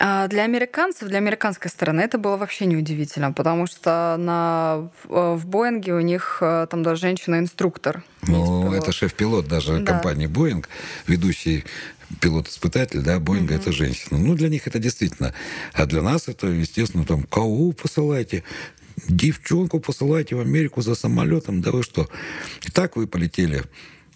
А, 0.00 0.28
для 0.28 0.44
американцев, 0.44 1.08
для 1.08 1.18
американской 1.18 1.70
стороны 1.70 2.00
это 2.00 2.18
было 2.18 2.36
вообще 2.36 2.66
неудивительно, 2.66 3.32
потому 3.32 3.66
что 3.66 4.16
на, 4.18 4.90
в 5.04 5.46
Боинге 5.46 5.94
у 5.94 6.00
них 6.00 6.38
э, 6.40 6.66
там 6.70 6.82
даже 6.82 7.02
женщина-инструктор. 7.02 8.04
Ну, 8.22 8.72
это 8.72 8.92
шеф-пилот 8.92 9.48
даже 9.48 9.80
да. 9.80 9.92
компании 9.92 10.26
Боинг, 10.26 10.68
ведущий 11.06 11.64
пилот-испытатель, 12.20 13.00
да, 13.00 13.18
Боинга 13.18 13.54
mm-hmm. 13.54 13.60
это 13.60 13.72
женщина. 13.72 14.18
Ну, 14.18 14.34
для 14.34 14.48
них 14.48 14.66
это 14.66 14.78
действительно. 14.78 15.34
А 15.72 15.86
для 15.86 16.02
нас 16.02 16.28
это, 16.28 16.46
естественно, 16.46 17.04
там, 17.04 17.22
кого 17.22 17.72
посылайте, 17.72 18.44
девчонку 19.08 19.80
посылайте 19.80 20.34
в 20.34 20.40
Америку 20.40 20.82
за 20.82 20.94
самолетом, 20.94 21.60
да 21.60 21.70
вы 21.70 21.82
что. 21.82 22.08
И 22.62 22.70
так 22.70 22.96
вы 22.96 23.06
полетели 23.06 23.62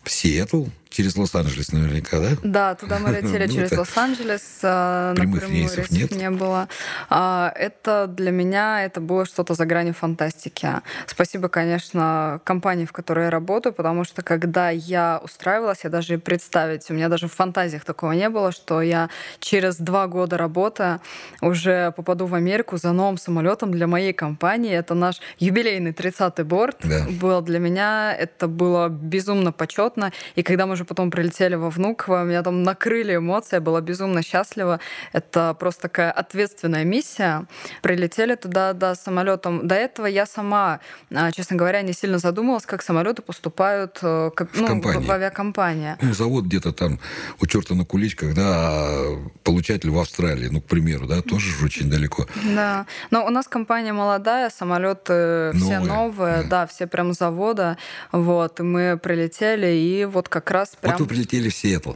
в 0.02 0.11
Сиэтл, 0.11 0.67
через 0.92 1.16
Лос-Анджелес 1.16 1.72
наверняка, 1.72 2.18
да? 2.20 2.28
Да, 2.42 2.75
туда 2.75 2.99
мы 2.99 3.11
летели 3.16 3.46
Ну, 3.46 3.52
через 3.52 3.72
Лос-Анджелес. 3.72 4.42
а, 4.62 5.14
прямых 5.14 5.49
рейсов 5.49 5.90
нет? 5.90 6.11
не 6.12 6.30
было. 6.30 6.68
А, 7.11 7.52
Это 7.56 8.06
для 8.06 8.30
меня 8.30 8.84
это 8.84 9.00
было 9.00 9.25
что-то 9.26 9.54
за 9.54 9.64
гранью 9.66 9.94
фантастики. 9.94 10.68
Спасибо, 11.06 11.49
конечно, 11.49 12.40
компании, 12.44 12.84
в 12.84 12.92
которой 12.92 13.25
я 13.25 13.30
работаю, 13.30 13.72
потому 13.72 14.04
что 14.04 14.22
когда 14.22 14.70
я 14.70 15.20
устраивалась, 15.25 15.80
я 15.84 15.90
даже 15.90 16.14
и 16.14 16.16
представить, 16.18 16.90
у 16.90 16.94
меня 16.94 17.08
даже 17.08 17.28
в 17.28 17.32
фантазиях 17.32 17.84
такого 17.84 18.12
не 18.12 18.28
было, 18.28 18.52
что 18.52 18.82
я 18.82 19.08
через 19.40 19.76
два 19.76 20.06
года 20.06 20.37
работы 20.37 21.00
уже 21.40 21.92
попаду 21.92 22.26
в 22.26 22.34
Америку 22.34 22.76
за 22.76 22.92
новым 22.92 23.18
самолетом 23.18 23.70
для 23.72 23.87
моей 23.87 24.12
компании. 24.12 24.72
Это 24.72 24.94
наш 24.94 25.16
юбилейный 25.38 25.92
30-й 25.92 26.44
борт 26.44 26.76
Да. 26.82 27.06
был 27.20 27.40
для 27.42 27.58
меня. 27.58 28.14
Это 28.14 28.49
было 28.49 28.88
безумно 28.88 29.52
почетно. 29.52 30.12
И 30.37 30.42
когда 30.42 30.66
мы 30.66 30.75
уже 30.75 30.81
потом 30.84 31.10
прилетели 31.10 31.54
во 31.54 31.70
Внуково, 31.70 32.24
меня 32.24 32.42
там 32.42 32.62
накрыли 32.62 33.16
эмоции, 33.16 33.56
я 33.56 33.60
была 33.60 33.80
безумно 33.80 34.22
счастлива. 34.22 34.80
Это 35.12 35.54
просто 35.58 35.82
такая 35.82 36.10
ответственная 36.10 36.84
миссия. 36.84 37.46
Прилетели 37.82 38.34
туда, 38.34 38.72
да, 38.72 38.94
самолетом. 38.94 39.66
До 39.66 39.74
этого 39.74 40.06
я 40.06 40.26
сама, 40.26 40.80
а, 41.12 41.32
честно 41.32 41.56
говоря, 41.56 41.82
не 41.82 41.92
сильно 41.92 42.18
задумывалась, 42.18 42.66
как 42.66 42.82
самолеты 42.82 43.22
поступают 43.22 43.98
э, 44.02 44.30
как, 44.34 44.48
ну, 44.54 44.64
в, 44.64 44.68
компании. 44.68 45.06
в 45.06 45.10
авиакомпании. 45.10 45.96
Ну, 46.00 46.12
завод 46.14 46.44
где-то 46.44 46.72
там 46.72 46.98
у 47.40 47.46
черта 47.46 47.74
на 47.74 47.84
куличках, 47.84 48.34
да, 48.34 48.42
а 48.44 49.18
получатель 49.42 49.90
в 49.90 49.98
Австралии, 49.98 50.48
ну, 50.50 50.60
к 50.60 50.64
примеру, 50.64 51.06
да, 51.06 51.22
тоже 51.22 51.50
же 51.50 51.64
очень 51.64 51.90
далеко. 51.90 52.26
Да. 52.54 52.86
Но 53.10 53.26
у 53.26 53.30
нас 53.30 53.48
компания 53.48 53.92
молодая, 53.92 54.50
самолеты 54.50 55.52
все 55.54 55.78
Новые, 55.78 55.80
новые, 55.80 56.42
да. 56.42 56.62
да. 56.62 56.66
все 56.66 56.86
прям 56.86 57.12
завода. 57.12 57.76
Вот, 58.12 58.60
и 58.60 58.62
мы 58.62 58.98
прилетели, 59.02 59.66
и 59.66 60.04
вот 60.04 60.28
как 60.28 60.50
раз 60.50 60.72
прям... 60.81 60.93
Вот 60.93 61.00
вы 61.00 61.07
прилетели 61.07 61.49
в 61.49 61.55
Сиэтл. 61.55 61.93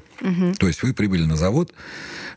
То 0.59 0.67
есть 0.67 0.83
вы 0.83 0.93
прибыли 0.93 1.25
на 1.25 1.37
завод, 1.37 1.73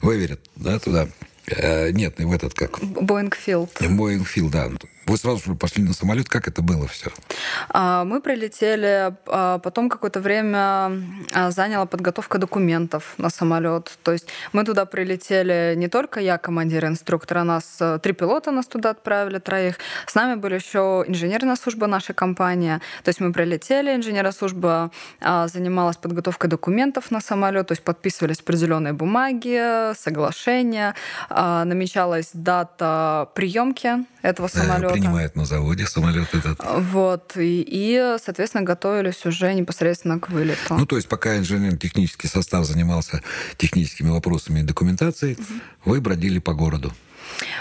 в 0.01 0.11
Эверетт, 0.11 0.41
да, 0.55 0.79
туда. 0.79 1.07
Э, 1.47 1.91
нет, 1.91 2.19
в 2.19 2.31
этот 2.31 2.53
как... 2.53 2.79
Боингфилд. 2.79 3.81
Боингфилд, 3.81 4.51
да. 4.51 4.71
Вы 5.09 5.17
сразу 5.17 5.43
же 5.43 5.55
пошли 5.55 5.83
на 5.83 5.93
самолет, 5.93 6.29
как 6.29 6.47
это 6.47 6.61
было 6.61 6.87
все? 6.87 7.09
А, 7.69 8.03
Мы 8.05 8.21
прилетели, 8.21 9.11
а, 9.25 9.57
потом 9.57 9.89
какое-то 9.89 10.19
время 10.19 10.91
а, 11.33 11.49
заняла 11.49 11.87
подготовка 11.87 12.37
документов 12.37 13.15
на 13.17 13.31
самолет. 13.31 13.97
То 14.03 14.11
есть 14.11 14.27
мы 14.53 14.63
туда 14.63 14.85
прилетели 14.85 15.73
не 15.75 15.87
только 15.87 16.19
я, 16.19 16.37
командир 16.37 16.85
инструктора, 16.85 17.43
нас 17.43 17.77
э, 17.79 17.97
три 18.03 18.13
пилота 18.13 18.51
нас 18.51 18.67
туда 18.67 18.91
отправили, 18.91 19.39
троих. 19.39 19.77
С 20.05 20.13
нами 20.13 20.35
были 20.35 20.53
еще 20.53 21.03
инженерная 21.07 21.55
служба 21.55 21.87
нашей 21.87 22.13
компании. 22.13 22.79
То 23.03 23.09
есть 23.09 23.19
мы 23.19 23.33
прилетели, 23.33 23.95
инженерная 23.95 24.31
служба 24.31 24.91
занималась 25.19 25.97
подготовкой 25.97 26.51
документов 26.51 27.09
на 27.09 27.19
самолет, 27.19 27.67
то 27.67 27.71
есть 27.71 27.83
подписывались 27.83 28.41
определенные 28.41 28.93
бумаги, 28.93 29.95
соглашения, 29.95 30.93
намечалась 31.29 32.29
дата 32.33 33.29
приемки 33.33 34.05
этого 34.21 34.47
самолета. 34.51 34.93
Принимает 34.93 35.35
на 35.35 35.45
заводе 35.45 35.85
самолет 35.85 36.33
этот. 36.33 36.59
Вот, 36.63 37.37
и, 37.37 37.63
и, 37.65 38.17
соответственно, 38.23 38.63
готовились 38.63 39.25
уже 39.25 39.53
непосредственно 39.53 40.19
к 40.19 40.29
вылету. 40.29 40.75
Ну, 40.75 40.85
то 40.85 40.95
есть, 40.95 41.07
пока 41.07 41.37
инженерно-технический 41.37 42.27
состав 42.27 42.65
занимался 42.65 43.21
техническими 43.57 44.09
вопросами 44.09 44.59
и 44.59 44.63
документацией, 44.63 45.37
вы 45.85 46.01
бродили 46.01 46.39
по 46.39 46.53
городу. 46.53 46.93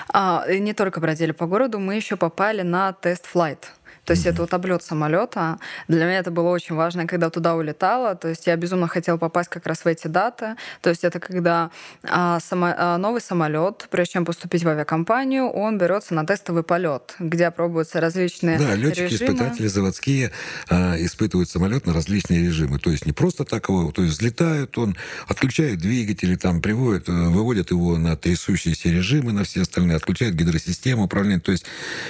А, 0.09 0.45
не 0.49 0.73
только 0.73 1.01
бродили 1.01 1.33
по 1.33 1.47
городу, 1.47 1.79
мы 1.79 1.97
еще 1.97 2.17
попали 2.17 2.63
на 2.63 2.93
тест-флайт. 2.93 3.73
То 4.09 4.13
есть 4.13 4.25
это 4.25 4.41
вот 4.41 4.55
облет 4.55 4.83
самолета. 4.83 5.59
Для 5.87 6.07
меня 6.07 6.21
это 6.21 6.31
было 6.31 6.49
очень 6.49 6.75
важно, 6.75 7.07
когда 7.07 7.29
туда 7.29 7.55
улетала. 7.57 8.15
То 8.15 8.29
есть 8.29 8.47
я 8.47 8.57
безумно 8.57 8.89
хотела 8.89 9.19
попасть 9.19 9.51
как 9.51 9.67
раз 9.67 9.85
в 9.85 9.87
эти 9.87 10.07
даты. 10.07 10.57
То 10.81 10.89
есть 10.89 11.05
это 11.05 11.21
когда 11.21 11.71
а, 12.05 12.39
само- 12.41 12.75
а, 12.75 12.97
новый 12.97 13.21
самолет, 13.21 13.87
прежде 13.91 14.15
чем 14.15 14.25
поступить 14.25 14.65
в 14.65 14.69
авиакомпанию, 14.69 15.47
он 15.51 15.77
берется 15.77 16.15
на 16.15 16.25
тестовый 16.25 16.63
полет, 16.63 17.17
где 17.19 17.51
пробуются 17.51 18.01
различные 18.01 18.59
Да, 18.59 18.75
летчики, 18.77 19.13
режимы. 19.13 19.35
испытатели 19.35 19.67
заводские 19.67 20.33
а, 20.71 20.97
испытывают 20.97 21.51
самолет 21.51 21.85
на 21.85 21.93
различные 21.93 22.43
режимы. 22.47 22.79
То 22.79 22.91
есть 22.91 23.05
не 23.05 23.13
просто 23.13 23.45
так 23.45 23.69
его, 23.69 23.93
то 23.93 24.01
есть 24.01 24.15
взлетают, 24.15 24.79
он 24.79 24.97
отключает 25.27 25.81
двигатели, 25.81 26.37
там 26.37 26.63
приводят, 26.63 27.11
э, 27.11 27.13
выводят 27.13 27.73
его 27.73 27.99
на 27.99 28.17
трясущиеся 28.17 28.89
режимы, 28.89 29.33
на 29.33 29.45
все 29.45 29.61
остальные, 29.61 29.99
отключают 29.99 30.35
гидросистему 30.35 31.05
управления, 31.05 31.41
то 31.41 31.53
есть 31.53 31.67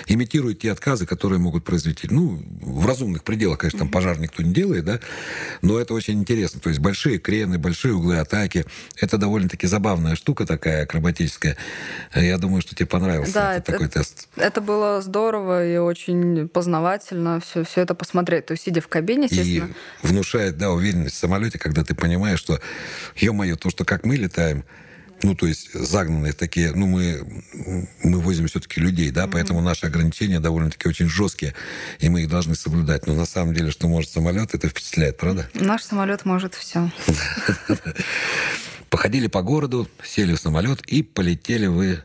имитируют 0.06 0.60
те 0.60 0.70
отказы, 0.70 1.04
которые 1.04 1.40
могут 1.40 1.64
произвести. 1.88 2.08
Ну, 2.10 2.42
в 2.60 2.86
разумных 2.86 3.24
пределах, 3.24 3.58
конечно, 3.58 3.80
там 3.80 3.88
пожар 3.88 4.18
никто 4.18 4.42
не 4.42 4.52
делает, 4.52 4.84
да, 4.84 5.00
но 5.62 5.78
это 5.78 5.94
очень 5.94 6.18
интересно. 6.20 6.60
То 6.60 6.68
есть 6.68 6.80
большие 6.80 7.18
крены, 7.18 7.58
большие 7.58 7.94
углы 7.94 8.18
атаки. 8.18 8.64
Это 9.00 9.18
довольно-таки 9.18 9.66
забавная 9.66 10.16
штука 10.16 10.46
такая 10.46 10.84
акробатическая. 10.84 11.56
Я 12.14 12.38
думаю, 12.38 12.62
что 12.62 12.74
тебе 12.74 12.86
понравился 12.86 13.34
Да, 13.34 13.56
это- 13.56 13.72
такой 13.72 13.88
тест. 13.88 14.28
Это 14.36 14.60
было 14.60 15.00
здорово 15.00 15.66
и 15.66 15.76
очень 15.78 16.48
познавательно 16.48 17.40
все, 17.40 17.64
все 17.64 17.82
это 17.82 17.94
посмотреть. 17.94 18.46
То 18.46 18.52
есть, 18.52 18.64
сидя 18.64 18.80
в 18.80 18.88
кабине, 18.88 19.26
И 19.26 19.34
естественно, 19.34 19.68
внушает, 20.02 20.56
да, 20.58 20.70
уверенность 20.70 21.16
в 21.16 21.18
самолете, 21.18 21.58
когда 21.58 21.84
ты 21.84 21.94
понимаешь, 21.94 22.38
что, 22.38 22.60
ё-моё, 23.16 23.56
то, 23.56 23.70
что 23.70 23.84
как 23.84 24.04
мы 24.04 24.16
летаем, 24.16 24.64
ну, 25.22 25.34
то 25.34 25.46
есть 25.46 25.72
загнанные 25.72 26.32
такие, 26.32 26.72
ну, 26.72 26.86
мы, 26.86 27.26
мы 28.02 28.20
возим 28.20 28.46
все-таки 28.46 28.80
людей, 28.80 29.10
да, 29.10 29.26
поэтому 29.26 29.60
наши 29.60 29.86
ограничения 29.86 30.40
довольно-таки 30.40 30.88
очень 30.88 31.08
жесткие, 31.08 31.54
и 31.98 32.08
мы 32.08 32.22
их 32.22 32.28
должны 32.28 32.54
соблюдать. 32.54 33.06
Но 33.06 33.14
на 33.14 33.26
самом 33.26 33.54
деле, 33.54 33.70
что 33.70 33.88
может 33.88 34.10
самолет, 34.10 34.54
это 34.54 34.68
впечатляет, 34.68 35.16
правда? 35.16 35.48
наш 35.54 35.82
самолет 35.82 36.24
может 36.24 36.54
все. 36.54 36.90
Походили 38.90 39.26
по 39.26 39.42
городу, 39.42 39.88
сели 40.02 40.34
в 40.34 40.40
самолет 40.40 40.80
и 40.82 41.02
полетели 41.02 41.66
вы... 41.66 42.02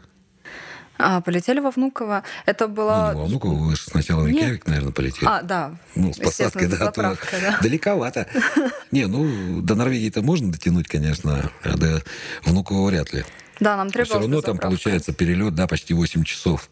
А, 0.98 1.22
полетели 1.22 1.60
во 1.60 1.72
Внуково. 1.72 2.24
Это 2.46 2.68
Ну, 2.68 2.74
было... 2.74 3.12
не 3.14 3.20
во 3.20 3.26
Внуково, 3.26 3.54
вы 3.56 3.76
же 3.76 3.82
сначала 3.84 4.22
в. 4.22 4.28
Рейкьявик, 4.28 4.68
наверное, 4.68 4.92
полетели. 4.92 5.26
А, 5.26 5.42
да. 5.42 5.76
Ну, 5.96 6.14
с 6.14 6.18
посадкой, 6.18 6.68
да, 6.68 6.76
а 6.76 6.80
то 6.80 6.86
заправкой, 6.86 7.42
да. 7.42 7.58
далековато. 7.62 8.28
Не, 8.92 9.08
ну, 9.08 9.62
до 9.62 9.76
Норвегии-то 9.76 10.22
можно 10.22 10.52
дотянуть, 10.52 10.88
конечно, 10.88 11.50
а 11.64 11.78
до 11.78 12.04
Внуково 12.46 12.88
вряд 12.90 13.12
ли. 13.14 13.26
Да, 13.60 13.78
нам 13.78 13.88
Все 13.90 14.00
требовалась 14.04 14.22
равно 14.24 14.42
там 14.42 14.56
заправка. 14.56 14.68
получается 14.68 15.14
перелет, 15.14 15.56
да, 15.56 15.68
почти 15.68 15.94
8 15.94 16.24
часов 16.24 16.70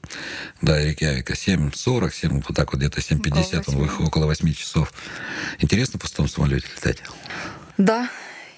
до 0.62 0.78
Рейкьявика. 0.84 1.34
7.40, 1.34 2.12
7, 2.14 2.42
вот 2.48 2.56
так 2.56 2.72
вот 2.74 2.80
где-то 2.80 3.00
7.50, 3.00 3.20
он 3.28 3.42
восьми. 3.66 3.82
выходит 3.82 4.08
около 4.08 4.26
8 4.26 4.54
часов. 4.54 4.92
Интересно 5.60 6.00
в 6.00 6.02
пустом 6.02 6.28
самолете 6.28 6.68
летать? 6.76 7.02
Да, 7.78 8.10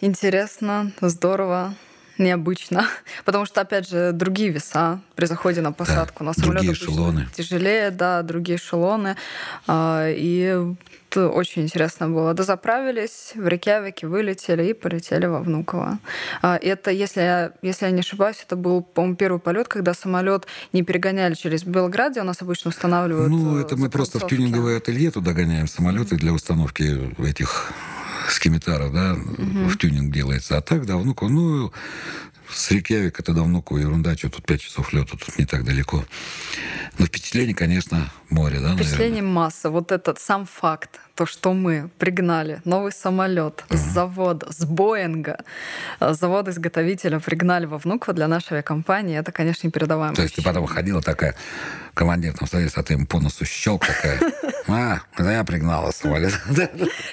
интересно, 0.02 0.92
здорово, 1.02 1.76
необычно. 2.18 2.88
Потому 3.26 3.46
что, 3.46 3.62
опять 3.62 3.90
же, 3.90 4.12
другие 4.12 4.50
веса 4.50 5.02
при 5.16 5.26
заходе 5.26 5.62
на 5.62 5.72
посадку. 5.72 6.24
на 6.24 6.34
самолет 6.34 6.64
другие 6.64 6.74
эшелоны. 6.74 7.28
Тяжелее, 7.36 7.92
да, 7.92 8.22
другие 8.22 8.58
эшелоны. 8.58 9.16
А, 9.68 10.08
И 10.10 10.76
это 11.10 11.30
очень 11.30 11.64
интересно 11.64 12.10
было. 12.10 12.34
Дозаправились, 12.34 13.34
в 13.36 13.48
Рейкьявике 13.48 14.08
вылетели 14.08 14.64
и 14.70 14.74
полетели 14.74 15.28
во 15.28 15.42
Внуково. 15.42 16.00
А, 16.42 16.58
Это, 16.58 16.90
если 16.92 17.22
я, 17.22 17.52
если 17.62 17.86
я 17.86 17.92
не 17.92 18.00
ошибаюсь, 18.00 18.44
это 18.46 18.56
был, 18.56 18.82
по-моему, 18.82 19.16
первый 19.16 19.40
полет, 19.40 19.68
когда 19.68 19.94
самолет 19.94 20.48
не 20.74 20.82
перегоняли 20.84 21.36
через 21.36 21.64
Белград, 21.64 22.14
где 22.14 22.22
у 22.22 22.24
нас 22.24 22.42
обычно 22.42 22.70
устанавливают. 22.70 23.30
Ну, 23.30 23.58
э, 23.58 23.62
это 23.62 23.78
мы 23.78 23.90
просто 23.90 24.20
в 24.20 24.28
тюнинговое 24.28 24.78
ателье 24.78 25.12
туда 25.12 25.34
гоняем 25.34 25.68
самолеты 25.68 26.16
для 26.16 26.34
установки 26.34 27.12
этих 27.24 27.72
скимитаров, 28.30 28.94
да, 28.94 29.16
в 29.16 29.78
тюнинг 29.78 30.14
делается. 30.14 30.58
А 30.58 30.62
так 30.62 30.84
Внуково, 30.84 31.30
ну, 31.30 31.74
с 32.50 32.72
Рейкьявика 32.72 33.22
это 33.22 33.34
Внуково 33.34 33.80
ерунда, 33.80 34.16
что 34.16 34.30
тут 34.30 34.46
5 34.46 34.62
часов 34.62 34.94
лета, 34.94 35.18
тут 35.18 35.38
не 35.38 35.46
так 35.46 35.64
далеко. 35.64 36.06
Но 37.00 37.06
впечатление, 37.06 37.56
конечно, 37.56 38.12
море, 38.30 38.58
да, 38.58 38.70
наверное. 38.70 38.84
Впечатление 38.84 39.24
масса. 39.24 39.70
Вот 39.70 39.92
этот 39.92 40.20
сам 40.20 40.46
факт, 40.46 41.00
то, 41.16 41.26
что 41.26 41.54
мы 41.54 41.90
пригнали 41.98 42.62
новый 42.66 42.92
самолет 42.92 43.66
с 43.70 43.80
завода, 43.80 44.52
с 44.52 44.66
Боинга, 44.66 45.38
э, 46.00 46.14
завода-изготовителя 46.14 47.20
пригнали 47.20 47.66
во 47.66 47.78
Внуково 47.78 48.14
для 48.14 48.28
нашей 48.28 48.54
авиакомпании, 48.54 49.18
это, 49.18 49.32
конечно, 49.32 49.66
непередаваемое 49.68 50.16
То 50.16 50.22
есть 50.22 50.36
ты 50.36 50.44
потом 50.44 50.68
ходила 50.68 51.02
такая, 51.02 51.36
командир 51.94 52.34
там 52.34 52.48
стоит, 52.48 52.72
а 52.76 52.84
ты 52.84 52.94
ему 52.94 53.08
по 53.08 53.20
носу 53.20 53.46
щелк 53.46 53.86
такая. 53.86 54.20
А, 54.68 55.00
я 55.20 55.44
пригнала 55.44 55.92
самолет. 55.92 56.34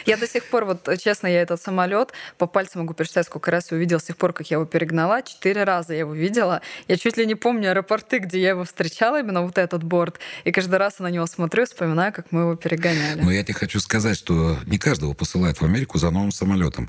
Я 0.07 0.17
до 0.17 0.27
сих 0.27 0.45
пор, 0.45 0.65
вот 0.65 0.89
честно, 0.99 1.27
я 1.27 1.43
этот 1.43 1.61
самолет 1.61 2.13
по 2.39 2.47
пальцам 2.47 2.83
могу 2.83 2.95
пересчитать, 2.95 3.27
сколько 3.27 3.51
раз 3.51 3.71
я 3.71 3.77
увидела 3.77 3.99
с 3.99 4.05
тех 4.05 4.17
пор, 4.17 4.33
как 4.33 4.51
я 4.51 4.57
его 4.57 4.67
перегнала. 4.67 5.23
Четыре 5.23 5.65
раза 5.65 5.93
я 5.93 6.01
его 6.01 6.15
видела. 6.15 6.63
Я 6.89 6.97
чуть 6.97 7.17
ли 7.17 7.27
не 7.27 7.35
помню 7.35 7.71
аэропорты, 7.71 8.19
где 8.19 8.41
я 8.41 8.51
его 8.51 8.65
встречала, 8.65 9.21
именно 9.21 9.43
вот 9.43 9.59
этот 9.59 9.83
борт. 9.83 10.19
И 10.45 10.53
каждый 10.53 10.77
раз 10.77 10.97
я 10.99 11.05
на 11.05 11.11
него 11.11 11.27
смотрю, 11.27 11.67
вспоминаю, 11.67 12.13
как 12.13 12.27
мы 12.31 12.43
его 12.43 12.57
перегоняли. 12.57 13.21
Но 13.21 13.31
я 13.31 13.43
тебе 13.43 13.55
хочу 13.55 13.81
сказать, 13.81 14.17
что 14.17 14.59
не 14.67 14.79
каждого 14.79 15.15
посылают 15.15 15.61
в 15.61 15.65
Америку 15.65 15.99
за 15.99 16.11
новым 16.11 16.33
самолетом. 16.33 16.89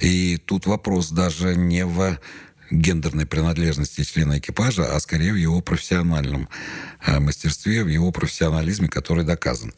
И 0.00 0.38
тут 0.38 0.66
вопрос 0.66 1.10
даже 1.10 1.54
не 1.54 1.84
в 1.84 2.18
гендерной 2.70 3.26
принадлежности 3.26 4.02
члена 4.04 4.38
экипажа, 4.38 4.94
а 4.94 5.00
скорее 5.00 5.32
в 5.32 5.36
его 5.36 5.60
профессиональном 5.60 6.48
э, 7.04 7.18
мастерстве, 7.20 7.84
в 7.84 7.88
его 7.88 8.12
профессионализме, 8.12 8.88
который 8.88 9.24
доказан. 9.24 9.74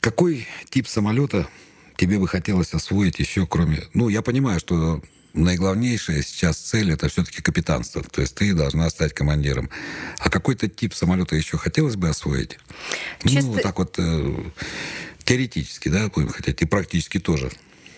Какой 0.00 0.46
тип 0.70 0.88
самолета 0.88 1.48
тебе 1.96 2.18
бы 2.18 2.28
хотелось 2.28 2.74
освоить 2.74 3.18
еще, 3.18 3.46
кроме... 3.46 3.84
Ну, 3.94 4.08
я 4.08 4.22
понимаю, 4.22 4.60
что 4.60 5.02
наиглавнейшая 5.34 6.22
сейчас 6.22 6.58
цель 6.58 6.92
это 6.92 7.08
все-таки 7.08 7.42
капитанство. 7.42 8.02
То 8.02 8.20
есть 8.20 8.34
ты 8.34 8.54
должна 8.54 8.88
стать 8.90 9.12
командиром. 9.12 9.70
А 10.18 10.30
какой-то 10.30 10.68
тип 10.68 10.94
самолета 10.94 11.36
еще 11.36 11.56
хотелось 11.58 11.96
бы 11.96 12.08
освоить? 12.08 12.58
Чисто... 13.24 13.50
Ну, 13.50 13.58
так 13.58 13.78
вот 13.78 13.94
э, 13.98 14.44
теоретически, 15.24 15.88
да, 15.88 16.08
будем 16.08 16.28
хотеть, 16.28 16.62
и 16.62 16.66
практически 16.66 17.18
тоже. 17.18 17.50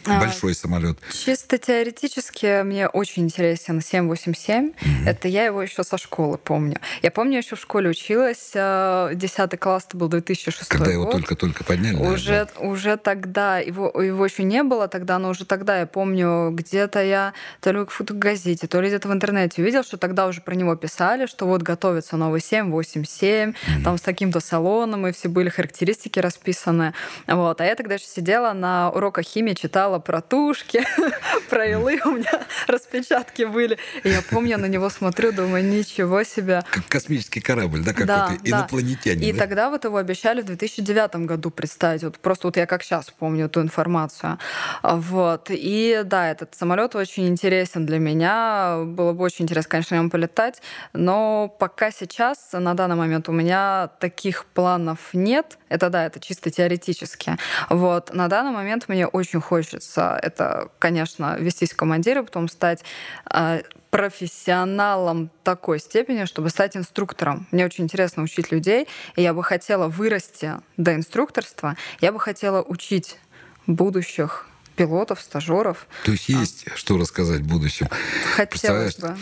А, 0.07 0.21
большой 0.21 0.55
самолет. 0.55 0.99
Чисто 1.13 1.59
теоретически 1.59 2.63
мне 2.63 2.89
очень 2.89 3.25
интересен 3.25 3.81
787. 3.81 4.69
Угу. 4.69 4.75
Это 5.07 5.29
я 5.29 5.45
его 5.45 5.63
еще 5.63 5.83
со 5.85 5.99
школы 5.99 6.39
помню. 6.39 6.79
Я 7.03 7.11
помню, 7.11 7.39
еще 7.39 7.57
в 7.57 7.61
школе 7.61 7.91
училась. 7.91 8.51
10 8.53 8.55
э, 8.55 9.57
класс 9.57 9.87
это 9.89 9.97
был 9.97 10.09
2006 10.09 10.69
Когда 10.69 10.87
год. 10.87 10.95
его 10.95 11.05
только-только 11.07 11.65
подняли? 11.65 11.97
Уже, 11.97 12.49
да? 12.55 12.61
уже 12.61 12.97
тогда. 12.97 13.59
Его, 13.59 13.89
его 14.01 14.25
еще 14.25 14.43
не 14.43 14.63
было 14.63 14.89
тогда, 14.89 15.19
но 15.19 15.31
уже 15.31 15.45
тогда 15.45 15.81
я 15.81 15.87
помню, 15.87 16.51
где-то 16.51 17.03
я 17.03 17.33
то 17.61 17.73
ли 17.73 17.81
в 17.81 17.89
фотогазете, 17.89 18.67
то 18.67 18.81
ли 18.81 18.89
где-то 18.89 19.09
в 19.09 19.13
интернете 19.13 19.63
увидел, 19.63 19.83
что 19.83 19.97
тогда 19.97 20.27
уже 20.27 20.41
про 20.41 20.55
него 20.55 20.77
писали, 20.77 21.27
что 21.27 21.47
вот 21.47 21.63
готовится 21.63 22.17
новый 22.17 22.41
787, 22.41 23.51
угу. 23.51 23.57
там 23.85 23.99
с 23.99 24.01
таким-то 24.01 24.41
салоном, 24.41 25.07
и 25.07 25.13
все 25.13 25.29
были 25.29 25.49
характеристики 25.49 26.19
расписаны. 26.19 26.95
Вот. 27.27 27.61
А 27.61 27.65
я 27.65 27.75
тогда 27.75 27.95
еще 27.95 28.07
сидела 28.07 28.53
на 28.53 28.91
уроках 28.91 29.25
химии, 29.25 29.55
читала 29.55 29.96
читала 29.97 29.99
про 29.99 30.21
тушки, 30.21 30.85
про 31.51 31.67
илы, 31.67 32.01
у 32.05 32.11
меня 32.13 32.47
распечатки 32.67 33.45
были. 33.45 33.79
И 34.05 34.09
я 34.09 34.23
помню, 34.31 34.51
я 34.51 34.59
на 34.59 34.67
него 34.67 34.91
смотрю, 34.91 35.33
думаю, 35.33 35.65
ничего 35.65 36.25
себе. 36.25 36.63
Как 36.71 36.87
космический 36.89 37.41
корабль, 37.41 37.83
да, 37.83 37.93
какой-то 37.93 38.07
да, 38.07 38.37
инопланетянин. 38.45 39.23
И 39.23 39.33
да? 39.33 39.39
тогда 39.39 39.71
вот 39.71 39.85
его 39.85 39.97
обещали 39.97 40.41
в 40.41 40.45
2009 40.45 41.27
году 41.27 41.51
представить. 41.51 42.03
Вот 42.03 42.19
просто 42.19 42.49
вот 42.49 42.57
я 42.57 42.67
как 42.67 42.83
сейчас 42.83 43.11
помню 43.11 43.47
эту 43.47 43.61
информацию. 43.61 44.39
Вот. 44.83 45.49
И 45.51 46.03
да, 46.05 46.31
этот 46.31 46.55
самолет 46.55 46.95
очень 46.95 47.29
интересен 47.29 47.87
для 47.87 47.99
меня. 47.99 48.83
Было 48.85 49.13
бы 49.13 49.25
очень 49.25 49.45
интересно, 49.45 49.71
конечно, 49.71 50.03
на 50.03 50.11
полетать. 50.11 50.63
Но 50.93 51.55
пока 51.59 51.91
сейчас, 51.91 52.39
на 52.53 52.75
данный 52.75 52.97
момент, 52.97 53.29
у 53.29 53.33
меня 53.33 53.91
таких 54.01 54.45
планов 54.47 54.99
нет. 55.13 55.59
Это 55.69 55.91
да, 55.91 56.07
это 56.07 56.21
чисто 56.21 56.51
теоретически. 56.51 57.37
Вот. 57.71 58.15
На 58.15 58.29
данный 58.29 58.53
момент 58.53 58.89
мне 58.89 59.07
очень 59.07 59.41
хочется 59.41 59.86
хочется, 59.87 60.19
это, 60.23 60.71
конечно, 60.79 61.37
вестись 61.39 61.73
командира, 61.73 62.23
потом 62.23 62.49
стать 62.49 62.83
а, 63.25 63.61
профессионалом 63.91 65.31
такой 65.43 65.79
степени, 65.79 66.25
чтобы 66.25 66.51
стать 66.51 66.77
инструктором. 66.77 67.47
Мне 67.53 67.65
очень 67.65 67.85
интересно 67.85 68.23
учить 68.23 68.53
людей, 68.53 68.89
и 69.17 69.23
я 69.23 69.33
бы 69.33 69.43
хотела 69.43 69.89
вырасти 69.89 70.55
до 70.77 70.95
инструкторства, 70.95 71.77
я 72.01 72.13
бы 72.13 72.21
хотела 72.21 72.63
учить 72.63 73.19
будущих 73.67 74.47
пилотов, 74.77 75.21
стажеров. 75.21 75.87
То 76.05 76.13
есть 76.13 76.29
есть 76.29 76.67
а. 76.67 76.77
что 76.77 76.99
рассказать 76.99 77.43
будущим. 77.43 77.89
Хотелось 78.35 78.97
бы. 78.97 79.17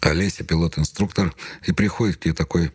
Олеся, 0.00 0.44
пилот-инструктор, 0.44 1.34
и 1.66 1.72
приходит 1.72 2.16
к 2.16 2.20
тебе 2.20 2.34
такой 2.34 2.72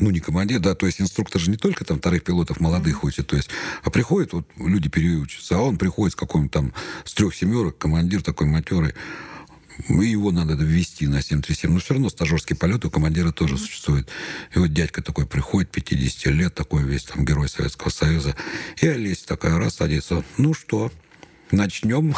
ну, 0.00 0.10
не 0.10 0.20
командир, 0.20 0.60
да, 0.60 0.74
то 0.74 0.86
есть 0.86 1.00
инструктор 1.00 1.40
же 1.40 1.50
не 1.50 1.56
только 1.56 1.84
там 1.84 1.98
вторых 1.98 2.24
пилотов 2.24 2.60
молодых 2.60 3.04
учит, 3.04 3.26
то 3.26 3.36
есть, 3.36 3.50
а 3.82 3.90
приходит, 3.90 4.32
вот 4.32 4.46
люди 4.56 4.88
переучатся, 4.88 5.56
а 5.56 5.60
он 5.60 5.76
приходит 5.76 6.14
с 6.14 6.16
каким-то 6.16 6.60
там, 6.60 6.74
с 7.04 7.12
трех 7.14 7.34
семерок, 7.34 7.78
командир 7.78 8.22
такой 8.22 8.46
матерый, 8.46 8.94
и 9.88 10.06
его 10.06 10.30
надо 10.30 10.54
ввести 10.54 11.06
на 11.06 11.22
737. 11.22 11.72
Но 11.72 11.78
все 11.80 11.94
равно 11.94 12.10
стажерский 12.10 12.56
полет 12.56 12.84
у 12.84 12.90
командира 12.90 13.32
тоже 13.32 13.56
существует. 13.56 14.08
И 14.54 14.58
вот 14.58 14.72
дядька 14.72 15.02
такой 15.02 15.26
приходит, 15.26 15.70
50 15.70 16.26
лет, 16.34 16.54
такой 16.54 16.82
весь 16.82 17.04
там 17.04 17.24
герой 17.24 17.48
Советского 17.48 17.90
Союза. 17.90 18.36
И 18.80 18.86
Олеся 18.86 19.26
такая 19.26 19.56
раз 19.58 19.76
садится. 19.76 20.22
Ну 20.36 20.54
что, 20.54 20.92
начнем. 21.50 22.14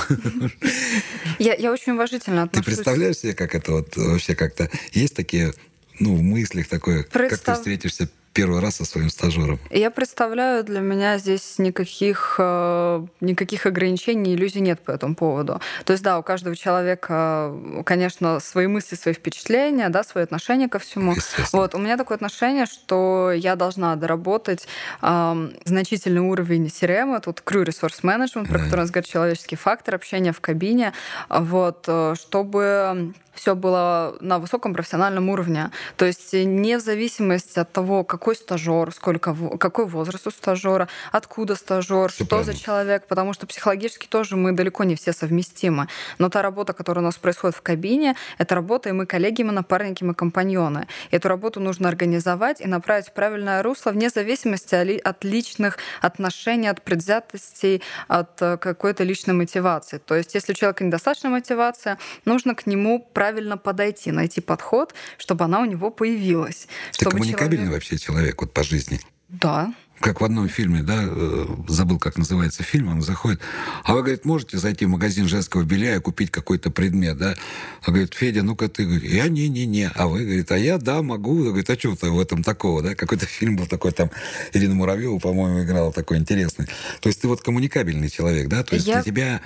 Я, 1.38 1.54
я 1.54 1.72
очень 1.72 1.92
уважительно 1.92 2.42
отношусь. 2.42 2.64
Ты 2.64 2.74
представляешь 2.74 3.18
себе, 3.18 3.34
как 3.34 3.54
это 3.54 3.72
вот 3.72 3.96
вообще 3.96 4.34
как-то... 4.34 4.68
Есть 4.92 5.14
такие 5.14 5.54
ну, 5.98 6.14
в 6.16 6.22
мыслях 6.22 6.68
такое, 6.68 7.04
Представ... 7.04 7.30
как 7.30 7.40
ты 7.40 7.52
встретишься 7.54 8.08
первый 8.32 8.60
раз 8.60 8.76
со 8.76 8.84
своим 8.84 9.10
стажером? 9.10 9.58
Я 9.70 9.90
представляю, 9.90 10.64
для 10.64 10.80
меня 10.80 11.18
здесь 11.18 11.58
никаких, 11.58 12.36
э, 12.38 13.06
никаких 13.20 13.66
ограничений, 13.66 14.34
иллюзий 14.34 14.60
нет 14.60 14.80
по 14.80 14.90
этому 14.90 15.14
поводу. 15.14 15.60
То 15.84 15.92
есть, 15.92 16.02
да, 16.02 16.18
у 16.18 16.22
каждого 16.22 16.56
человека, 16.56 17.54
конечно, 17.84 18.40
свои 18.40 18.66
мысли, 18.66 18.96
свои 18.96 19.14
впечатления, 19.14 19.88
да, 19.88 20.02
свои 20.02 20.24
отношения 20.24 20.68
ко 20.68 20.78
всему. 20.78 21.14
Вот, 21.52 21.74
у 21.74 21.78
меня 21.78 21.96
такое 21.96 22.16
отношение, 22.16 22.66
что 22.66 23.32
я 23.32 23.56
должна 23.56 23.96
доработать 23.96 24.66
э, 25.02 25.50
значительный 25.64 26.22
уровень 26.22 26.66
CRM, 26.66 27.20
тут 27.20 27.42
Crew 27.44 27.64
Resource 27.64 28.02
Management, 28.02 28.48
про 28.48 28.58
да. 28.58 28.64
который 28.64 28.80
у 28.80 28.82
нас 28.82 28.90
говорит 28.90 29.10
человеческий 29.10 29.56
фактор, 29.56 29.94
общения 29.94 30.32
в 30.32 30.40
кабине, 30.40 30.92
вот, 31.28 31.84
э, 31.86 32.14
чтобы 32.18 33.12
все 33.34 33.54
было 33.54 34.16
на 34.20 34.38
высоком 34.38 34.74
профессиональном 34.74 35.28
уровне. 35.28 35.70
То 35.96 36.04
есть 36.04 36.32
не 36.32 36.76
в 36.76 36.80
зависимости 36.80 37.58
от 37.58 37.72
того, 37.72 38.04
какой 38.04 38.36
стажер, 38.36 38.92
сколько, 38.92 39.36
какой 39.58 39.86
возраст 39.86 40.26
у 40.26 40.30
стажера, 40.30 40.88
откуда 41.10 41.54
стажер, 41.54 42.10
что 42.10 42.26
правильно. 42.26 42.52
за 42.52 42.58
человек, 42.58 43.06
потому 43.06 43.32
что 43.32 43.46
психологически 43.46 44.06
тоже 44.06 44.36
мы 44.36 44.52
далеко 44.52 44.84
не 44.84 44.94
все 44.94 45.12
совместимы. 45.12 45.88
Но 46.18 46.28
та 46.28 46.42
работа, 46.42 46.72
которая 46.72 47.02
у 47.02 47.06
нас 47.06 47.16
происходит 47.16 47.56
в 47.56 47.62
кабине, 47.62 48.16
это 48.38 48.54
работа, 48.54 48.88
и 48.88 48.92
мы 48.92 49.06
коллеги, 49.06 49.42
мы 49.42 49.52
напарники, 49.52 50.04
мы 50.04 50.14
компаньоны. 50.14 50.86
И 51.10 51.16
эту 51.16 51.28
работу 51.28 51.60
нужно 51.60 51.88
организовать 51.88 52.60
и 52.60 52.66
направить 52.66 53.08
в 53.08 53.12
правильное 53.12 53.62
русло 53.62 53.90
вне 53.90 54.10
зависимости 54.10 54.74
от 54.98 55.24
личных 55.24 55.78
отношений, 56.00 56.68
от 56.68 56.82
предвзятостей, 56.82 57.82
от 58.08 58.40
э, 58.42 58.56
какой-то 58.56 59.04
личной 59.04 59.34
мотивации. 59.34 59.98
То 59.98 60.14
есть 60.14 60.34
если 60.34 60.52
у 60.52 60.54
человека 60.54 60.84
недостаточно 60.84 61.30
мотивация, 61.30 61.98
нужно 62.24 62.54
к 62.54 62.66
нему 62.66 63.00
правильно 63.22 63.56
подойти, 63.56 64.10
найти 64.10 64.40
подход, 64.40 64.94
чтобы 65.16 65.44
она 65.44 65.60
у 65.60 65.64
него 65.64 65.92
появилась. 65.92 66.66
Ты 66.98 67.04
коммуникабельный 67.04 67.66
человек... 67.66 67.72
вообще 67.72 67.98
человек 67.98 68.40
вот 68.40 68.52
по 68.52 68.64
жизни? 68.64 68.98
Да. 69.28 69.72
Как 70.00 70.20
в 70.20 70.24
одном 70.24 70.48
фильме, 70.48 70.82
да, 70.82 71.04
э, 71.04 71.46
забыл, 71.68 72.00
как 72.00 72.18
называется 72.18 72.64
фильм, 72.64 72.88
он 72.88 73.00
заходит, 73.00 73.40
а 73.84 73.94
вы, 73.94 74.00
говорит, 74.00 74.24
можете 74.24 74.58
зайти 74.58 74.86
в 74.86 74.88
магазин 74.88 75.28
женского 75.28 75.62
белья 75.62 75.94
и 75.94 76.00
купить 76.00 76.32
какой-то 76.32 76.72
предмет, 76.72 77.16
да? 77.16 77.36
А 77.82 77.92
говорит, 77.92 78.12
Федя, 78.12 78.42
ну-ка 78.42 78.68
ты, 78.68 78.86
говорит, 78.86 79.08
я 79.08 79.28
не-не-не, 79.28 79.92
а 79.94 80.08
вы, 80.08 80.24
говорит, 80.24 80.50
а 80.50 80.58
я, 80.58 80.78
да, 80.78 81.00
могу, 81.02 81.44
говорит, 81.44 81.70
а 81.70 81.78
что 81.78 81.94
в 81.94 82.20
этом 82.20 82.42
такого, 82.42 82.82
да? 82.82 82.96
Какой-то 82.96 83.26
фильм 83.26 83.54
был 83.54 83.66
такой, 83.66 83.92
там, 83.92 84.10
Ирина 84.52 84.74
Муравьева, 84.74 85.20
по-моему, 85.20 85.62
играла 85.62 85.92
такой 85.92 86.18
интересный. 86.18 86.66
То 87.00 87.08
есть 87.08 87.20
ты 87.20 87.28
вот 87.28 87.40
коммуникабельный 87.40 88.10
человек, 88.10 88.48
да? 88.48 88.64
То 88.64 88.74
есть 88.74 88.88
я... 88.88 88.94
для 88.94 89.02
тебя 89.04 89.40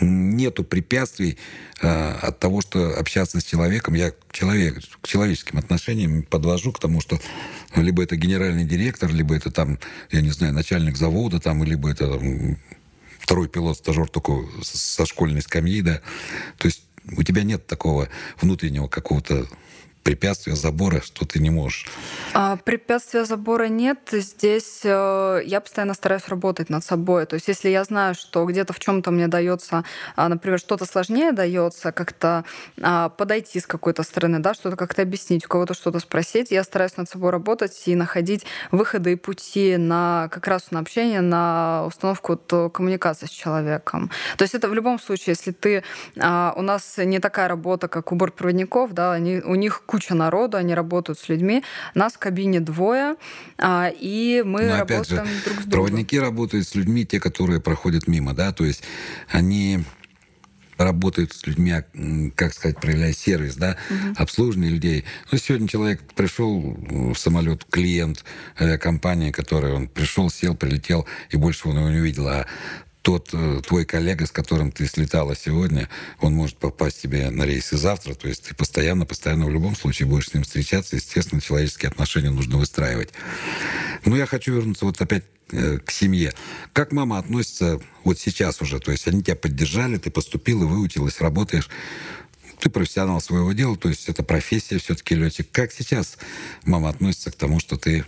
нету 0.00 0.64
препятствий 0.64 1.38
э, 1.80 2.12
от 2.20 2.38
того, 2.38 2.60
что 2.60 2.98
общаться 2.98 3.40
с 3.40 3.44
человеком. 3.44 3.94
Я 3.94 4.12
человек, 4.32 4.80
к 5.00 5.06
человеческим 5.06 5.58
отношениям 5.58 6.22
подвожу 6.22 6.72
к 6.72 6.80
тому, 6.80 7.00
что 7.00 7.20
либо 7.76 8.02
это 8.02 8.16
генеральный 8.16 8.64
директор, 8.64 9.10
либо 9.10 9.34
это 9.34 9.50
там, 9.50 9.78
я 10.10 10.20
не 10.20 10.30
знаю, 10.30 10.52
начальник 10.52 10.96
завода, 10.96 11.40
там, 11.40 11.64
либо 11.64 11.90
это 11.90 12.18
там, 12.18 12.58
второй 13.18 13.48
пилот, 13.48 13.78
стажер 13.78 14.08
только 14.08 14.32
со 14.62 15.06
школьной 15.06 15.42
скамьи, 15.42 15.80
да. 15.80 16.00
То 16.58 16.66
есть 16.66 16.82
у 17.16 17.22
тебя 17.22 17.42
нет 17.42 17.66
такого 17.66 18.08
внутреннего 18.40 18.88
какого-то 18.88 19.46
препятствия, 20.04 20.54
забора, 20.54 21.00
что 21.00 21.24
ты 21.24 21.40
не 21.40 21.50
можешь? 21.50 21.88
А, 22.34 22.56
препятствия 22.58 23.24
забора 23.24 23.64
нет. 23.64 23.98
Здесь 24.12 24.80
э, 24.84 25.40
я 25.44 25.60
постоянно 25.60 25.94
стараюсь 25.94 26.28
работать 26.28 26.68
над 26.68 26.84
собой. 26.84 27.26
То 27.26 27.34
есть, 27.34 27.48
если 27.48 27.70
я 27.70 27.82
знаю, 27.84 28.14
что 28.14 28.44
где-то 28.44 28.72
в 28.72 28.78
чем-то 28.78 29.10
мне 29.10 29.28
дается, 29.28 29.84
а, 30.14 30.28
например, 30.28 30.60
что-то 30.60 30.84
сложнее 30.84 31.32
дается, 31.32 31.90
как-то 31.90 32.44
а, 32.80 33.08
подойти 33.08 33.60
с 33.60 33.66
какой-то 33.66 34.02
стороны, 34.02 34.38
да, 34.38 34.54
что-то 34.54 34.76
как-то 34.76 35.02
объяснить, 35.02 35.46
у 35.46 35.48
кого-то 35.48 35.74
что-то 35.74 35.98
спросить, 36.00 36.50
я 36.50 36.62
стараюсь 36.64 36.96
над 36.98 37.08
собой 37.08 37.30
работать 37.30 37.82
и 37.86 37.94
находить 37.94 38.44
выходы 38.70 39.12
и 39.12 39.16
пути 39.16 39.78
на 39.78 40.28
как 40.30 40.46
раз 40.46 40.70
на 40.70 40.80
общение, 40.80 41.22
на 41.22 41.84
установку 41.86 42.36
то 42.36 42.68
коммуникации 42.68 43.26
с 43.26 43.30
человеком. 43.30 44.10
То 44.36 44.42
есть 44.42 44.54
это 44.54 44.68
в 44.68 44.74
любом 44.74 45.00
случае, 45.00 45.32
если 45.38 45.52
ты... 45.52 45.82
А, 46.20 46.52
у 46.56 46.62
нас 46.62 46.98
не 46.98 47.20
такая 47.20 47.48
работа, 47.48 47.88
как 47.88 48.12
у 48.12 48.16
бортпроводников, 48.16 48.92
да, 48.92 49.12
они, 49.12 49.38
у 49.38 49.54
них 49.54 49.82
куча 49.94 50.14
народу, 50.14 50.56
они 50.56 50.74
работают 50.74 51.20
с 51.20 51.28
людьми. 51.28 51.62
Нас 51.94 52.14
в 52.14 52.18
кабине 52.18 52.58
двое, 52.58 53.14
а, 53.58 53.92
и 53.94 54.42
мы 54.44 54.62
Но, 54.62 54.78
работаем 54.78 55.04
же, 55.04 55.44
друг 55.44 55.60
с 55.60 55.64
другом. 55.66 55.70
Проводники 55.70 56.18
работают 56.18 56.66
с 56.66 56.74
людьми, 56.74 57.06
те, 57.06 57.20
которые 57.20 57.60
проходят 57.60 58.08
мимо, 58.08 58.34
да, 58.34 58.52
то 58.52 58.64
есть 58.64 58.82
они 59.30 59.84
работают 60.78 61.32
с 61.32 61.46
людьми, 61.46 61.70
а, 61.70 61.84
как 62.34 62.54
сказать, 62.54 62.80
проявляя 62.80 63.12
сервис, 63.12 63.54
да, 63.54 63.76
угу. 63.88 64.14
обслуживание 64.16 64.72
людей. 64.72 65.04
Ну, 65.30 65.38
сегодня 65.38 65.68
человек 65.68 66.02
пришел 66.16 66.76
в 66.90 67.14
самолет, 67.14 67.64
клиент 67.70 68.24
авиакомпании, 68.58 69.30
который 69.30 69.72
он 69.72 69.86
пришел, 69.86 70.28
сел, 70.28 70.56
прилетел, 70.56 71.06
и 71.30 71.36
больше 71.36 71.68
он 71.68 71.78
его 71.78 71.88
не 71.88 71.98
увидел. 71.98 72.26
А 72.26 72.46
тот 73.04 73.28
э, 73.34 73.60
твой 73.66 73.84
коллега, 73.84 74.24
с 74.24 74.30
которым 74.30 74.72
ты 74.72 74.86
слетала 74.86 75.36
сегодня, 75.36 75.90
он 76.20 76.32
может 76.32 76.56
попасть 76.56 77.02
тебе 77.02 77.28
на 77.28 77.44
рейс 77.44 77.70
и 77.74 77.76
завтра. 77.76 78.14
То 78.14 78.28
есть 78.28 78.44
ты 78.44 78.54
постоянно, 78.54 79.04
постоянно 79.04 79.44
в 79.44 79.50
любом 79.50 79.76
случае 79.76 80.08
будешь 80.08 80.30
с 80.30 80.34
ним 80.34 80.42
встречаться. 80.42 80.96
Естественно, 80.96 81.42
человеческие 81.42 81.90
отношения 81.90 82.30
нужно 82.30 82.56
выстраивать. 82.56 83.10
Но 84.06 84.16
я 84.16 84.24
хочу 84.24 84.54
вернуться 84.54 84.86
вот 84.86 84.98
опять 85.02 85.24
э, 85.52 85.80
к 85.84 85.90
семье. 85.90 86.32
Как 86.72 86.92
мама 86.92 87.18
относится 87.18 87.78
вот 88.04 88.18
сейчас 88.18 88.62
уже? 88.62 88.80
То 88.80 88.90
есть 88.90 89.06
они 89.06 89.22
тебя 89.22 89.36
поддержали, 89.36 89.98
ты 89.98 90.10
поступила, 90.10 90.64
выучилась, 90.64 91.20
работаешь. 91.20 91.68
Ты 92.58 92.70
профессионал 92.70 93.20
своего 93.20 93.52
дела, 93.52 93.76
то 93.76 93.90
есть 93.90 94.08
это 94.08 94.22
профессия 94.22 94.78
все-таки 94.78 95.14
летчик. 95.14 95.46
Как 95.52 95.72
сейчас 95.72 96.16
мама 96.64 96.88
относится 96.88 97.30
к 97.30 97.34
тому, 97.34 97.60
что 97.60 97.76
ты 97.76 98.06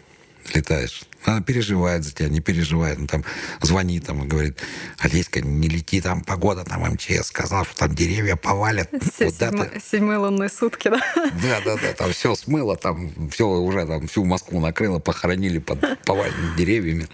летаешь? 0.54 1.02
Она 1.24 1.40
переживает 1.40 2.04
за 2.04 2.14
тебя, 2.14 2.28
не 2.28 2.40
переживает. 2.40 2.98
Ну, 2.98 3.06
там, 3.08 3.24
звонит 3.60 4.06
там, 4.06 4.22
и 4.22 4.28
говорит, 4.28 4.60
Олеська, 4.98 5.40
не 5.40 5.68
лети, 5.68 6.00
там 6.00 6.22
погода, 6.22 6.64
там 6.64 6.82
МЧС 6.82 7.26
сказал, 7.26 7.64
что 7.64 7.76
там 7.76 7.94
деревья 7.94 8.36
повалят. 8.36 8.90
Седьмые, 9.18 9.80
седьмые 9.84 10.18
лунные 10.18 10.48
сутки, 10.48 10.88
да? 10.88 11.00
Да, 11.42 11.60
да, 11.64 11.76
да, 11.76 11.92
там 11.92 12.12
все 12.12 12.34
смыло, 12.36 12.76
там 12.76 13.10
все 13.30 13.46
уже 13.46 13.86
там 13.86 14.06
всю 14.06 14.24
Москву 14.24 14.60
накрыло, 14.60 15.00
похоронили 15.00 15.58
под 15.58 15.80
поваленными 16.04 16.56
деревьями. 16.56 17.08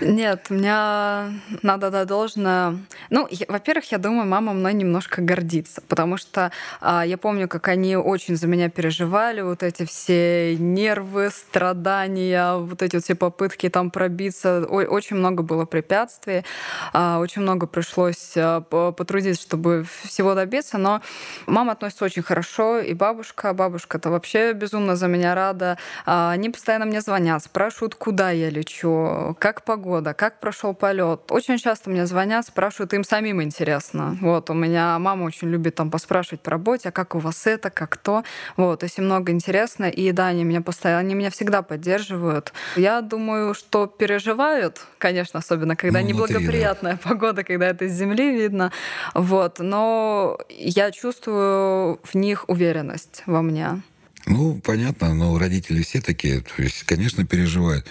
Нет, 0.00 0.50
меня 0.50 1.32
надо 1.62 1.90
дать 1.90 2.08
должное. 2.08 2.78
Ну, 3.10 3.28
во-первых, 3.48 3.92
я 3.92 3.98
думаю, 3.98 4.26
мама 4.28 4.52
мной 4.52 4.74
немножко 4.74 5.22
гордится, 5.22 5.82
потому 5.88 6.16
что 6.16 6.50
а, 6.80 7.04
я 7.06 7.16
помню, 7.16 7.48
как 7.48 7.68
они 7.68 7.96
очень 7.96 8.36
за 8.36 8.46
меня 8.46 8.68
переживали, 8.68 9.40
вот 9.40 9.62
эти 9.62 9.84
все 9.84 10.56
нервы, 10.56 11.30
страдания, 11.30 12.55
вот 12.60 12.82
эти 12.82 12.98
все 13.00 13.14
попытки 13.14 13.68
там 13.68 13.90
пробиться. 13.90 14.64
Очень 14.66 15.16
много 15.16 15.42
было 15.42 15.64
препятствий, 15.64 16.44
а, 16.92 17.18
очень 17.18 17.42
много 17.42 17.66
пришлось 17.66 18.32
а, 18.36 18.60
потрудиться, 18.60 19.42
чтобы 19.42 19.84
всего 20.04 20.34
добиться, 20.34 20.78
но 20.78 21.02
мама 21.46 21.72
относится 21.72 22.04
очень 22.04 22.22
хорошо, 22.22 22.78
и 22.78 22.94
бабушка, 22.94 23.52
бабушка-то 23.52 24.10
вообще 24.10 24.52
безумно 24.52 24.96
за 24.96 25.08
меня 25.08 25.34
рада. 25.34 25.78
А, 26.04 26.30
они 26.30 26.50
постоянно 26.50 26.86
мне 26.86 27.00
звонят, 27.00 27.42
спрашивают, 27.42 27.94
куда 27.94 28.30
я 28.30 28.50
лечу, 28.50 29.36
как 29.38 29.64
погода, 29.64 30.06
года, 30.06 30.14
как 30.14 30.40
прошел 30.40 30.74
полет. 30.74 31.20
Очень 31.30 31.58
часто 31.58 31.90
мне 31.90 32.06
звонят, 32.06 32.46
спрашивают, 32.46 32.92
им 32.92 33.04
самим 33.04 33.42
интересно. 33.42 34.16
Вот, 34.20 34.50
у 34.50 34.54
меня 34.54 34.98
мама 34.98 35.24
очень 35.24 35.48
любит 35.48 35.74
там 35.74 35.90
поспрашивать 35.90 36.40
по 36.40 36.50
работе, 36.50 36.88
а 36.88 36.92
как 36.92 37.14
у 37.14 37.18
вас 37.18 37.46
это, 37.46 37.70
как 37.70 37.96
то. 37.96 38.22
Вот, 38.56 38.80
то 38.80 39.02
много 39.02 39.32
интересно. 39.32 39.86
И 39.86 40.12
да, 40.12 40.26
они 40.26 40.44
меня 40.44 40.60
постоянно, 40.60 41.00
они 41.00 41.14
меня 41.14 41.30
всегда 41.30 41.62
поддерживают. 41.62 42.45
Я 42.76 43.00
думаю, 43.00 43.54
что 43.54 43.86
переживают, 43.86 44.80
конечно, 44.98 45.38
особенно, 45.38 45.76
когда 45.76 46.00
ну, 46.00 46.06
неблагоприятная 46.06 46.92
да. 46.92 46.98
погода, 47.08 47.44
когда 47.44 47.66
это 47.66 47.88
с 47.88 47.92
земли 47.92 48.32
видно. 48.32 48.72
Вот, 49.14 49.58
но 49.58 50.38
я 50.50 50.90
чувствую 50.90 52.00
в 52.02 52.14
них 52.14 52.48
уверенность 52.48 53.22
во 53.26 53.42
мне. 53.42 53.82
Ну, 54.26 54.60
понятно, 54.64 55.14
но 55.14 55.38
родители 55.38 55.82
все 55.82 56.00
такие, 56.00 56.40
то 56.40 56.62
есть, 56.62 56.82
конечно, 56.82 57.24
переживают 57.24 57.86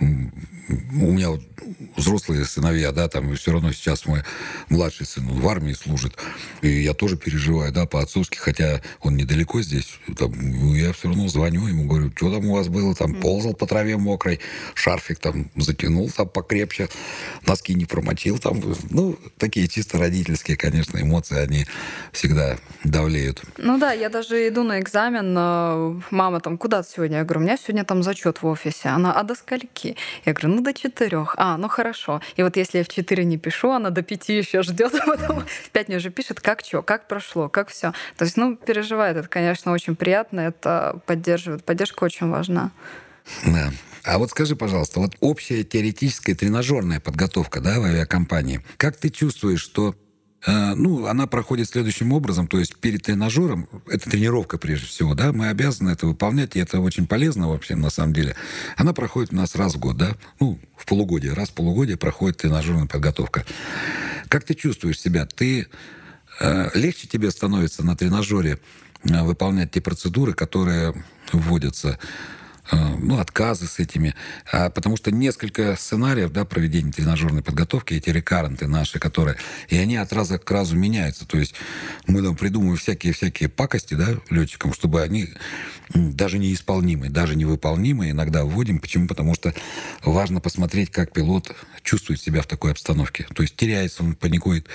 у 0.00 1.12
меня 1.12 1.30
вот 1.30 1.42
взрослые 1.96 2.44
сыновья, 2.44 2.90
да, 2.90 3.08
там 3.08 3.34
все 3.36 3.52
равно 3.52 3.72
сейчас 3.72 4.06
мой 4.06 4.22
младший 4.68 5.06
сын 5.06 5.24
в 5.26 5.48
армии 5.48 5.72
служит, 5.72 6.16
и 6.62 6.68
я 6.68 6.94
тоже 6.94 7.16
переживаю, 7.16 7.72
да, 7.72 7.86
по-отцовски, 7.86 8.36
хотя 8.36 8.80
он 9.00 9.16
недалеко 9.16 9.62
здесь, 9.62 9.98
там, 10.18 10.32
я 10.74 10.92
все 10.92 11.08
равно 11.08 11.28
звоню 11.28 11.66
ему, 11.66 11.84
говорю, 11.84 12.10
что 12.16 12.32
там 12.32 12.46
у 12.46 12.54
вас 12.54 12.68
было, 12.68 12.94
там, 12.94 13.14
ползал 13.14 13.54
по 13.54 13.66
траве 13.66 13.96
мокрой, 13.96 14.40
шарфик 14.74 15.18
там 15.18 15.50
затянул 15.56 16.10
там 16.10 16.28
покрепче, 16.28 16.88
носки 17.46 17.74
не 17.74 17.84
промочил, 17.84 18.38
там, 18.38 18.60
ну, 18.90 19.16
такие 19.38 19.68
чисто 19.68 19.98
родительские, 19.98 20.56
конечно, 20.56 20.98
эмоции, 21.00 21.38
они 21.38 21.66
всегда 22.12 22.58
давлеют. 22.82 23.42
Ну 23.58 23.78
да, 23.78 23.92
я 23.92 24.08
даже 24.08 24.48
иду 24.48 24.64
на 24.64 24.80
экзамен, 24.80 25.32
мама 26.10 26.40
там, 26.40 26.58
куда 26.58 26.82
ты 26.82 26.90
сегодня? 26.96 27.18
Я 27.18 27.24
говорю, 27.24 27.40
у 27.40 27.44
меня 27.44 27.56
сегодня 27.56 27.84
там 27.84 28.02
зачет 28.02 28.42
в 28.42 28.46
офисе. 28.46 28.88
Она, 28.88 29.12
а 29.12 29.22
до 29.22 29.34
скольки? 29.34 29.83
Я 30.24 30.32
говорю, 30.32 30.56
ну 30.56 30.62
до 30.62 30.72
четырех. 30.72 31.34
А, 31.38 31.56
ну 31.56 31.68
хорошо. 31.68 32.20
И 32.36 32.42
вот 32.42 32.56
если 32.56 32.78
я 32.78 32.84
в 32.84 32.88
четыре 32.88 33.24
не 33.24 33.38
пишу, 33.38 33.70
она 33.70 33.90
до 33.90 34.02
пяти 34.02 34.36
еще 34.36 34.62
ждет, 34.62 34.94
а 34.94 35.06
потом 35.06 35.44
в 35.44 35.70
пять 35.70 35.88
мне 35.88 35.98
уже 35.98 36.10
пишет, 36.10 36.40
как 36.40 36.64
что, 36.64 36.82
как 36.82 37.08
прошло, 37.08 37.48
как 37.48 37.68
все. 37.68 37.92
То 38.16 38.24
есть, 38.24 38.36
ну, 38.36 38.56
переживает. 38.56 39.16
Это, 39.16 39.28
конечно, 39.28 39.72
очень 39.72 39.96
приятно, 39.96 40.40
это 40.40 41.00
поддерживает. 41.06 41.64
Поддержка 41.64 42.04
очень 42.04 42.30
важна. 42.30 42.70
Да. 43.46 43.70
А 44.04 44.18
вот 44.18 44.30
скажи, 44.30 44.54
пожалуйста, 44.54 45.00
вот 45.00 45.16
общая 45.20 45.64
теоретическая 45.64 46.34
тренажерная 46.34 47.00
подготовка 47.00 47.60
да, 47.60 47.80
в 47.80 47.84
авиакомпании, 47.84 48.60
как 48.76 48.98
ты 48.98 49.08
чувствуешь, 49.08 49.62
что 49.62 49.94
ну, 50.46 51.06
она 51.06 51.26
проходит 51.26 51.68
следующим 51.68 52.12
образом, 52.12 52.46
то 52.46 52.58
есть 52.58 52.76
перед 52.76 53.02
тренажером, 53.02 53.68
это 53.86 54.10
тренировка 54.10 54.58
прежде 54.58 54.86
всего, 54.86 55.14
да, 55.14 55.32
мы 55.32 55.48
обязаны 55.48 55.90
это 55.90 56.06
выполнять, 56.06 56.56
и 56.56 56.60
это 56.60 56.80
очень 56.80 57.06
полезно 57.06 57.48
вообще 57.48 57.76
на 57.76 57.90
самом 57.90 58.12
деле. 58.12 58.36
Она 58.76 58.92
проходит 58.92 59.32
у 59.32 59.36
нас 59.36 59.54
раз 59.54 59.74
в 59.74 59.78
год, 59.78 59.96
да, 59.96 60.16
ну, 60.40 60.58
в 60.76 60.86
полугодие, 60.86 61.32
раз 61.32 61.48
в 61.48 61.54
полугодие 61.54 61.96
проходит 61.96 62.38
тренажерная 62.38 62.86
подготовка. 62.86 63.44
Как 64.28 64.44
ты 64.44 64.54
чувствуешь 64.54 65.00
себя? 65.00 65.26
Ты 65.26 65.68
э, 66.40 66.70
легче 66.74 67.06
тебе 67.06 67.30
становится 67.30 67.84
на 67.84 67.96
тренажере 67.96 68.58
э, 69.04 69.22
выполнять 69.22 69.70
те 69.70 69.80
процедуры, 69.80 70.34
которые 70.34 70.94
вводятся 71.32 71.90
Э, 71.90 71.98
ну, 72.70 73.18
отказы 73.18 73.66
с 73.66 73.78
этими, 73.78 74.14
а, 74.50 74.70
потому 74.70 74.96
что 74.96 75.10
несколько 75.10 75.76
сценариев 75.76 76.32
да, 76.32 76.44
проведения 76.44 76.92
тренажерной 76.92 77.42
подготовки, 77.42 77.94
эти 77.94 78.10
рекаренты 78.10 78.66
наши, 78.66 78.98
которые, 78.98 79.36
и 79.68 79.76
они 79.76 79.96
от 79.96 80.12
раза 80.12 80.38
к 80.38 80.50
разу 80.50 80.76
меняются. 80.76 81.26
То 81.26 81.38
есть 81.38 81.54
мы 82.06 82.22
там 82.22 82.36
придумываем 82.36 82.76
всякие-всякие 82.76 83.48
пакости 83.48 83.94
да, 83.94 84.16
летчикам, 84.30 84.72
чтобы 84.72 85.02
они 85.02 85.28
даже 85.92 86.38
неисполнимые, 86.38 87.10
даже 87.10 87.36
невыполнимые 87.36 88.12
иногда 88.12 88.44
вводим. 88.44 88.78
Почему? 88.78 89.06
Потому 89.06 89.34
что 89.34 89.52
важно 90.02 90.40
посмотреть, 90.40 90.90
как 90.90 91.12
пилот 91.12 91.54
чувствует 91.82 92.20
себя 92.20 92.42
в 92.42 92.46
такой 92.46 92.72
обстановке. 92.72 93.26
То 93.34 93.42
есть 93.42 93.56
теряется, 93.56 94.02
он 94.02 94.14
паникует. 94.14 94.66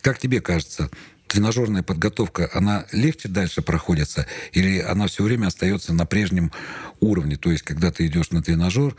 Как 0.00 0.18
тебе 0.18 0.40
кажется, 0.40 0.90
тренажерная 1.28 1.82
подготовка, 1.82 2.50
она 2.52 2.86
легче 2.92 3.28
дальше 3.28 3.62
проходится, 3.62 4.26
или 4.52 4.80
она 4.80 5.06
все 5.06 5.22
время 5.22 5.46
остается 5.46 5.92
на 5.92 6.06
прежнем 6.06 6.52
уровне? 7.00 7.36
То 7.36 7.50
есть, 7.50 7.62
когда 7.62 7.92
ты 7.92 8.06
идешь 8.06 8.30
на 8.30 8.42
тренажер, 8.42 8.96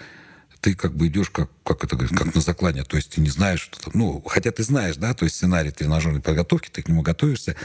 ты 0.62 0.76
как 0.76 0.94
бы 0.94 1.08
идешь 1.08 1.30
как, 1.30 1.50
как 1.63 1.84
это 1.84 1.98
как 1.98 2.36
на 2.36 2.42
заклание, 2.42 2.84
то 2.84 2.98
есть 2.98 3.12
ты 3.12 3.22
не 3.22 3.30
знаешь, 3.30 3.62
что 3.62 3.80
там, 3.80 3.94
ну, 3.96 4.22
хотя 4.28 4.52
ты 4.52 4.63
знаешь, 4.63 4.98
да, 4.98 5.13
то 5.13 5.24
есть 5.26 5.38
сценарий 5.38 5.72
тренажерной 5.72 6.22
подготовки, 6.22 6.70
ты 6.70 6.82
к 6.82 6.89
нему 6.89 7.02
готовишься, 7.02 7.56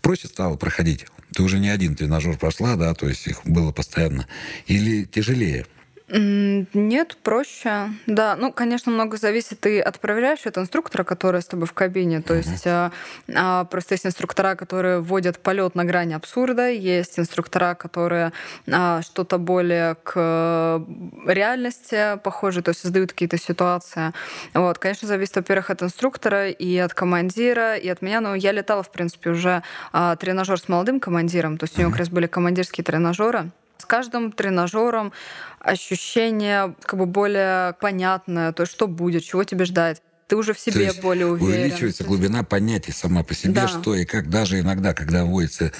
проще 0.00 0.28
стало 0.28 0.56
проходить. 0.56 1.06
Ты 1.34 1.42
уже 1.42 1.58
не 1.58 1.68
один 1.68 1.96
тренажер 1.96 2.38
прошла, 2.38 2.76
да, 2.76 2.94
то 2.94 3.08
есть 3.08 3.26
их 3.26 3.44
было 3.44 3.72
постоянно. 3.72 4.26
Или 4.66 5.04
тяжелее? 5.04 5.66
Нет, 6.08 7.16
проще. 7.24 7.90
Да, 8.06 8.36
ну, 8.36 8.52
конечно, 8.52 8.92
много 8.92 9.16
зависит 9.16 9.66
и 9.66 9.80
от 9.80 9.98
проверяющего, 9.98 10.50
от 10.50 10.58
инструктора, 10.58 11.02
который 11.02 11.42
с 11.42 11.46
тобой 11.46 11.66
в 11.66 11.72
кабине. 11.72 12.22
То 12.22 12.34
есть 12.34 12.64
а, 12.64 12.92
а, 13.34 13.64
просто 13.64 13.94
есть 13.94 14.06
инструктора, 14.06 14.54
которые 14.54 15.00
вводят 15.00 15.40
полет 15.40 15.74
на 15.74 15.84
грани 15.84 16.14
абсурда, 16.14 16.70
есть 16.70 17.18
инструктора, 17.18 17.74
которые 17.74 18.32
а, 18.70 19.02
что-то 19.02 19.38
более 19.38 19.96
к 19.96 20.80
реальности 21.26 22.18
похожи, 22.22 22.62
то 22.62 22.68
есть 22.68 22.82
создают 22.82 23.10
какие-то 23.12 23.36
ситуации. 23.36 24.12
Вот, 24.54 24.78
конечно, 24.78 25.08
зависит, 25.08 25.34
во-первых, 25.34 25.70
от 25.70 25.82
инструктора 25.82 26.50
и 26.50 26.76
от 26.78 26.94
командира, 26.94 27.74
и 27.74 27.88
от 27.88 28.00
меня. 28.00 28.20
Но 28.20 28.36
я 28.36 28.52
летала, 28.52 28.84
в 28.84 28.92
принципе, 28.92 29.30
уже 29.30 29.64
а, 29.92 30.14
тренажер 30.14 30.60
с 30.60 30.68
молодым 30.68 31.00
командиром, 31.00 31.58
то 31.58 31.64
есть 31.64 31.76
у 31.76 31.80
него 31.80 31.90
как 31.90 31.98
раз 31.98 32.10
были 32.10 32.28
командирские 32.28 32.84
тренажеры. 32.84 33.50
С 33.78 33.84
каждым 33.84 34.32
тренажером 34.32 35.12
ощущение 35.60 36.74
как 36.82 36.98
бы 36.98 37.06
более 37.06 37.74
понятное, 37.74 38.52
то 38.52 38.62
есть 38.62 38.72
что 38.72 38.86
будет, 38.86 39.24
чего 39.24 39.44
тебе 39.44 39.64
ждать 39.64 40.02
ты 40.26 40.34
уже 40.36 40.54
в 40.54 40.58
себе 40.58 40.86
есть 40.86 41.00
более 41.00 41.26
уверен. 41.26 41.60
Увеличивается 41.60 42.02
глубина 42.02 42.42
понятий 42.42 42.92
сама 42.92 43.22
по 43.22 43.34
себе, 43.34 43.52
да. 43.52 43.68
что 43.68 43.94
и 43.94 44.04
как. 44.04 44.28
Даже 44.28 44.58
иногда, 44.58 44.92
когда 44.92 45.24
вводится 45.24 45.72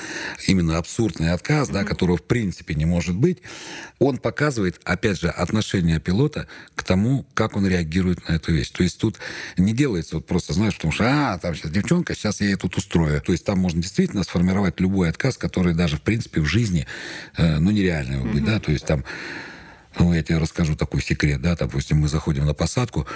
именно 0.46 0.78
абсурдный 0.78 1.32
отказ, 1.32 1.68
mm-hmm. 1.68 1.72
да, 1.72 1.84
которого 1.84 2.16
в 2.16 2.22
принципе 2.22 2.74
не 2.74 2.84
может 2.84 3.16
быть, 3.16 3.42
он 3.98 4.18
показывает, 4.18 4.80
опять 4.84 5.20
же, 5.20 5.28
отношение 5.28 5.98
пилота 5.98 6.46
к 6.76 6.84
тому, 6.84 7.26
как 7.34 7.56
он 7.56 7.66
реагирует 7.66 8.28
на 8.28 8.34
эту 8.34 8.52
вещь. 8.52 8.70
То 8.70 8.84
есть 8.84 8.98
тут 8.98 9.18
не 9.56 9.72
делается 9.72 10.16
вот 10.16 10.26
просто, 10.26 10.52
знаешь, 10.52 10.76
потому 10.76 10.92
что, 10.92 11.04
а, 11.06 11.38
там 11.38 11.54
сейчас 11.54 11.72
девчонка, 11.72 12.14
сейчас 12.14 12.40
я 12.40 12.46
ей 12.46 12.56
тут 12.56 12.76
устрою. 12.76 13.20
То 13.20 13.32
есть 13.32 13.44
там 13.44 13.58
можно 13.58 13.82
действительно 13.82 14.22
сформировать 14.22 14.78
любой 14.80 15.08
отказ, 15.08 15.36
который 15.36 15.74
даже, 15.74 15.96
в 15.96 16.02
принципе, 16.02 16.40
в 16.40 16.46
жизни, 16.46 16.86
э, 17.36 17.58
ну, 17.58 17.72
нереально 17.72 18.14
его 18.14 18.24
быть, 18.26 18.42
mm-hmm. 18.42 18.46
да, 18.46 18.60
то 18.60 18.70
есть 18.70 18.86
там 18.86 19.04
ну, 19.98 20.12
я 20.12 20.22
тебе 20.22 20.38
расскажу 20.38 20.76
такой 20.76 21.02
секрет, 21.02 21.40
да, 21.40 21.56
допустим, 21.56 21.98
мы 21.98 22.08
заходим 22.08 22.44
на 22.44 22.54
посадку, 22.54 23.06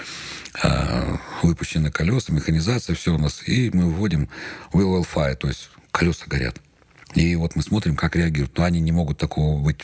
э, 0.63 1.17
выпущены 1.43 1.91
колеса, 1.91 2.33
механизация, 2.33 2.95
все 2.95 3.15
у 3.15 3.19
нас, 3.19 3.43
и 3.47 3.71
мы 3.73 3.91
вводим 3.91 4.29
wheel 4.73 5.07
fire, 5.07 5.37
то 5.37 5.49
есть 5.49 5.71
колеса 5.91 6.25
горят. 6.27 6.61
И 7.15 7.35
вот 7.35 7.57
мы 7.57 7.63
смотрим, 7.63 7.97
как 7.97 8.15
реагируют. 8.15 8.57
Но 8.57 8.65
они 8.65 8.81
не 8.81 8.93
могут 8.93 9.19
такого 9.19 9.61
быть. 9.61 9.81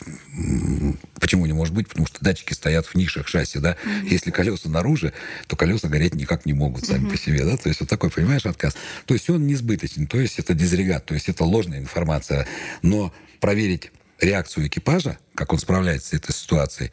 Почему 1.19 1.45
не 1.45 1.53
может 1.53 1.73
быть? 1.73 1.89
Потому 1.89 2.07
что 2.07 2.23
датчики 2.23 2.53
стоят 2.53 2.85
в 2.85 2.95
нишах 2.95 3.27
шасси, 3.27 3.59
да. 3.59 3.71
Mm-hmm. 3.71 4.07
Если 4.09 4.31
колеса 4.31 4.69
наружу, 4.69 5.11
то 5.47 5.55
колеса 5.55 5.89
гореть 5.89 6.15
никак 6.15 6.45
не 6.45 6.53
могут 6.53 6.85
сами 6.85 7.05
mm-hmm. 7.05 7.11
по 7.11 7.17
себе, 7.17 7.43
да. 7.43 7.57
То 7.57 7.67
есть 7.67 7.81
вот 7.81 7.89
такой, 7.89 8.09
понимаешь, 8.09 8.45
отказ. 8.45 8.77
То 9.05 9.13
есть 9.13 9.29
он 9.29 9.45
несбыточен, 9.45 10.07
то 10.07 10.19
есть 10.19 10.39
это 10.39 10.53
дизрегат, 10.53 11.05
то 11.05 11.13
есть 11.13 11.27
это 11.27 11.43
ложная 11.43 11.79
информация. 11.79 12.47
Но 12.81 13.13
проверить 13.41 13.91
реакцию 14.19 14.67
экипажа, 14.67 15.17
как 15.37 15.53
он 15.53 15.59
справляется 15.59 16.09
с 16.09 16.13
этой 16.13 16.33
ситуацией, 16.33 16.89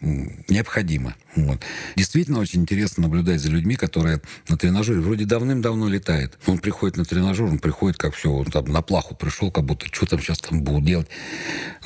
необходимо. 0.48 1.14
Вот. 1.34 1.60
Действительно 1.96 2.40
очень 2.40 2.60
интересно 2.60 3.04
наблюдать 3.04 3.40
за 3.40 3.48
людьми, 3.48 3.74
которые 3.74 4.20
на 4.48 4.58
тренажере 4.58 5.00
вроде 5.00 5.24
давным-давно 5.24 5.88
летает. 5.88 6.38
Он 6.46 6.58
приходит 6.58 6.98
на 6.98 7.06
тренажер, 7.06 7.46
он 7.46 7.58
приходит 7.58 7.96
как 7.96 8.14
все, 8.14 8.30
он 8.30 8.44
там 8.44 8.66
на 8.66 8.82
плаху 8.82 9.14
пришел, 9.14 9.50
как 9.50 9.64
будто 9.64 9.86
что 9.90 10.04
там 10.04 10.20
сейчас 10.20 10.40
там 10.40 10.62
будут 10.62 10.84
делать. 10.84 11.08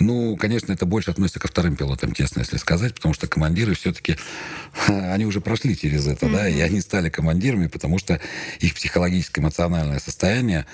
Ну, 0.01 0.37
конечно, 0.37 0.73
это 0.73 0.85
больше 0.85 1.13
относится 1.13 1.39
ко 1.39 1.47
вторым 1.47 1.77
пилотам, 1.77 2.13
честно, 2.13 2.41
если 2.41 2.57
сказать, 2.57 2.93
потому 2.93 3.15
что 3.15 3.29
командиры 3.29 3.75
все-таки, 3.75 4.17
они 4.89 5.27
уже 5.27 5.41
прошли 5.41 5.79
через 5.79 6.09
это, 6.09 6.27
mm-hmm. 6.27 6.33
да, 6.33 6.49
и 6.49 6.59
они 6.61 6.81
стали 6.81 7.09
командирами, 7.09 7.69
потому 7.69 7.99
что 7.99 8.21
их 8.59 8.75
психологическое, 8.75 9.43
эмоциональное 9.43 10.01
состояние 10.01 10.67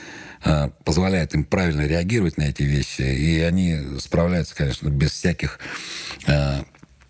э, 0.44 0.70
позволяет 0.85 1.35
им 1.35 1.44
правильно 1.44 1.83
реагировать 1.87 2.38
на 2.38 2.44
эти 2.44 2.62
вещи, 2.62 3.03
и 3.03 3.40
они 3.40 3.79
справляются, 3.99 4.55
конечно, 4.57 4.88
без 4.88 5.11
всяких 5.11 5.59
uh, 6.29 6.63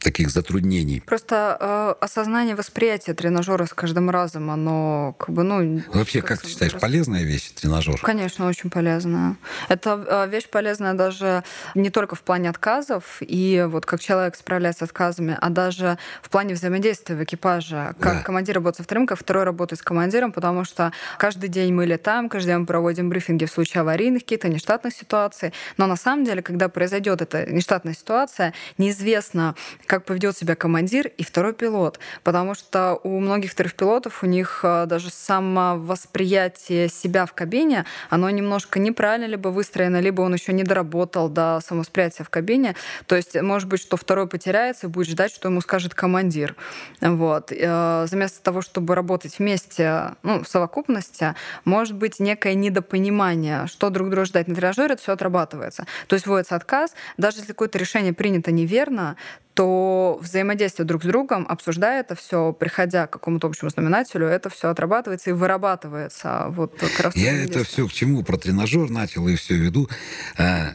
таких 0.04 0.30
затруднений. 0.30 1.00
Просто 1.00 1.56
э, 1.58 1.94
осознание 2.04 2.54
восприятия 2.54 3.14
тренажера 3.14 3.64
с 3.64 3.72
каждым 3.72 4.10
разом, 4.10 4.50
оно 4.50 5.16
как 5.18 5.30
бы, 5.30 5.42
ну... 5.42 5.82
Вообще, 5.92 6.20
как, 6.20 6.28
как 6.28 6.42
ты 6.42 6.48
считаешь, 6.48 6.72
просто... 6.72 6.86
полезная 6.86 7.22
вещь 7.22 7.50
тренажер? 7.52 7.98
Конечно, 8.00 8.46
очень 8.46 8.70
полезная. 8.70 9.36
Это 9.68 10.04
э, 10.06 10.28
вещь 10.28 10.48
полезная 10.48 10.92
даже 10.92 11.42
не 11.74 11.90
только 11.90 12.14
в 12.14 12.20
плане 12.20 12.50
отказов, 12.50 13.16
и 13.20 13.66
вот 13.66 13.86
как 13.86 14.00
человек 14.00 14.36
справляется 14.36 14.84
с 14.84 14.90
отказами, 14.90 15.36
а 15.40 15.48
даже 15.48 15.98
в 16.22 16.28
плане 16.28 16.54
взаимодействия 16.54 17.16
в 17.16 17.24
экипаже. 17.24 17.94
Как 17.98 18.18
да. 18.18 18.22
командир 18.22 18.56
работает 18.56 18.76
со 18.76 18.82
вторым, 18.82 19.06
как 19.06 19.18
второй 19.18 19.44
работает 19.44 19.80
с 19.80 19.82
командиром, 19.82 20.32
потому 20.32 20.64
что 20.64 20.92
каждый 21.18 21.48
день 21.48 21.72
мы 21.72 21.86
летаем, 21.86 22.28
каждый 22.28 22.48
день 22.48 22.58
мы 22.58 22.66
проводим 22.66 23.08
брифинги 23.08 23.46
в 23.46 23.50
случае 23.50 23.80
аварийных 23.80 24.22
каких-то 24.22 24.48
нештатных 24.48 24.94
ситуаций. 24.94 25.54
Но 25.78 25.86
на 25.86 25.96
самом 25.96 26.24
деле, 26.26 26.42
когда 26.42 26.68
произойдет 26.68 27.22
эта 27.22 27.50
нештатная 27.50 27.94
ситуация, 27.94 28.52
неизвестно, 28.76 29.54
как 29.94 30.06
поведет 30.06 30.36
себя 30.36 30.56
командир 30.56 31.06
и 31.06 31.22
второй 31.22 31.52
пилот. 31.52 32.00
Потому 32.24 32.54
что 32.54 32.98
у 33.04 33.20
многих 33.20 33.52
вторых 33.52 33.74
пилотов 33.74 34.24
у 34.24 34.26
них 34.26 34.60
а, 34.64 34.86
даже 34.86 35.08
самовосприятие 35.10 36.88
себя 36.88 37.26
в 37.26 37.32
кабине, 37.32 37.84
оно 38.10 38.28
немножко 38.28 38.80
неправильно 38.80 39.26
либо 39.26 39.50
выстроено, 39.50 40.00
либо 40.00 40.22
он 40.22 40.34
еще 40.34 40.52
не 40.52 40.64
доработал 40.64 41.28
до 41.28 41.60
самовосприятия 41.64 42.24
в 42.24 42.28
кабине. 42.28 42.74
То 43.06 43.14
есть 43.14 43.40
может 43.40 43.68
быть, 43.68 43.80
что 43.80 43.96
второй 43.96 44.26
потеряется 44.26 44.88
и 44.88 44.90
будет 44.90 45.08
ждать, 45.08 45.32
что 45.32 45.48
ему 45.48 45.60
скажет 45.60 45.94
командир. 45.94 46.56
Вот. 47.00 47.52
А, 47.52 48.06
вместо 48.06 48.42
того, 48.42 48.62
чтобы 48.62 48.96
работать 48.96 49.38
вместе, 49.38 50.14
ну, 50.24 50.42
в 50.42 50.48
совокупности, 50.48 51.36
может 51.64 51.94
быть 51.94 52.18
некое 52.18 52.54
недопонимание, 52.54 53.68
что 53.68 53.90
друг 53.90 54.10
друга 54.10 54.24
ждать 54.24 54.48
на 54.48 54.56
тренажере, 54.56 54.94
это 54.94 55.02
все 55.02 55.12
отрабатывается. 55.12 55.86
То 56.08 56.14
есть 56.14 56.26
вводится 56.26 56.56
отказ. 56.56 56.94
Даже 57.16 57.36
если 57.36 57.52
какое-то 57.52 57.78
решение 57.78 58.12
принято 58.12 58.50
неверно, 58.50 59.16
то 59.54 60.18
взаимодействие 60.20 60.84
друг 60.84 61.04
с 61.04 61.06
другом, 61.06 61.46
обсуждая 61.48 62.00
это 62.00 62.16
все, 62.16 62.52
приходя 62.52 63.06
к 63.06 63.12
какому-то 63.12 63.46
общему 63.46 63.70
знаменателю, 63.70 64.26
это 64.26 64.50
все 64.50 64.68
отрабатывается 64.68 65.30
и 65.30 65.32
вырабатывается. 65.32 66.46
Вот 66.48 66.76
как 66.78 66.98
раз 67.00 67.16
Я 67.16 67.36
это 67.36 67.64
все 67.64 67.86
к 67.86 67.92
чему 67.92 68.24
про 68.24 68.36
тренажер 68.36 68.90
начал 68.90 69.28
и 69.28 69.36
все 69.36 69.54
веду. 69.54 69.88
А, 70.36 70.74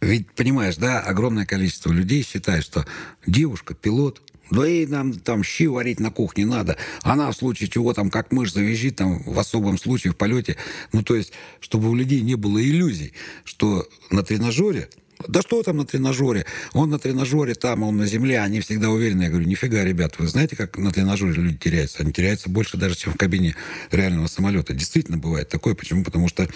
ведь, 0.00 0.32
понимаешь, 0.32 0.76
да, 0.76 1.00
огромное 1.00 1.44
количество 1.44 1.92
людей 1.92 2.22
считает, 2.22 2.64
что 2.64 2.86
девушка, 3.26 3.74
пилот, 3.74 4.22
да 4.50 4.66
и 4.66 4.86
нам 4.86 5.12
там 5.12 5.42
щи 5.42 5.66
варить 5.66 6.00
на 6.00 6.10
кухне 6.10 6.46
надо. 6.46 6.76
Она 7.02 7.30
в 7.30 7.36
случае 7.36 7.68
чего 7.68 7.92
там 7.92 8.10
как 8.10 8.32
мышь 8.32 8.52
завизжит 8.52 8.96
там 8.96 9.22
в 9.22 9.38
особом 9.38 9.78
случае 9.78 10.12
в 10.12 10.16
полете. 10.16 10.56
Ну, 10.92 11.02
то 11.02 11.14
есть, 11.14 11.32
чтобы 11.60 11.90
у 11.90 11.94
людей 11.94 12.20
не 12.22 12.36
было 12.36 12.62
иллюзий, 12.62 13.12
что 13.44 13.86
на 14.10 14.22
тренажере 14.22 14.88
да 15.28 15.40
что 15.40 15.62
там 15.62 15.78
на 15.78 15.84
тренажере? 15.84 16.46
Он 16.72 16.90
на 16.90 16.98
тренажере 16.98 17.54
там, 17.54 17.82
он 17.82 17.96
на 17.96 18.06
земле, 18.06 18.40
они 18.40 18.60
всегда 18.60 18.90
уверены. 18.90 19.22
Я 19.22 19.30
говорю, 19.30 19.46
нифига, 19.46 19.84
ребят, 19.84 20.18
вы 20.18 20.26
знаете, 20.26 20.56
как 20.56 20.78
на 20.78 20.92
тренажере 20.92 21.32
люди 21.32 21.56
теряются? 21.56 22.02
Они 22.02 22.12
теряются 22.12 22.50
больше 22.50 22.76
даже, 22.76 22.96
чем 22.96 23.12
в 23.12 23.16
кабине 23.16 23.56
реального 23.90 24.26
самолета. 24.26 24.74
Действительно 24.74 25.18
бывает 25.18 25.48
такое. 25.48 25.74
Почему? 25.74 26.04
Потому 26.04 26.28
что 26.28 26.48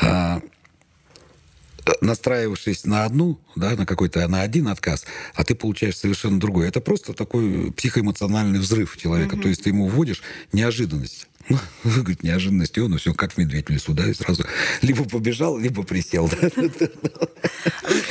а, 0.00 0.40
настраивавшись 2.00 2.84
на 2.84 3.04
одну, 3.04 3.40
да, 3.56 3.76
на 3.76 3.86
какой-то, 3.86 4.26
на 4.28 4.42
один 4.42 4.68
отказ, 4.68 5.04
а 5.34 5.44
ты 5.44 5.54
получаешь 5.54 5.96
совершенно 5.96 6.38
другой. 6.38 6.68
Это 6.68 6.80
просто 6.80 7.12
такой 7.12 7.72
психоэмоциональный 7.72 8.58
взрыв 8.58 8.96
человека. 8.96 9.36
Mm-hmm. 9.36 9.42
То 9.42 9.48
есть 9.48 9.62
ты 9.64 9.70
ему 9.70 9.88
вводишь 9.88 10.22
неожиданность. 10.52 11.26
Говорит, 11.84 12.22
неожиданность, 12.22 12.76
и 12.76 12.80
он 12.80 12.96
все 12.98 13.14
как 13.14 13.36
медведь 13.36 13.68
в 13.68 13.70
лесу, 13.70 13.94
да, 13.94 14.06
и 14.06 14.14
сразу 14.14 14.44
либо 14.82 15.04
побежал, 15.04 15.58
либо 15.58 15.82
присел. 15.82 16.30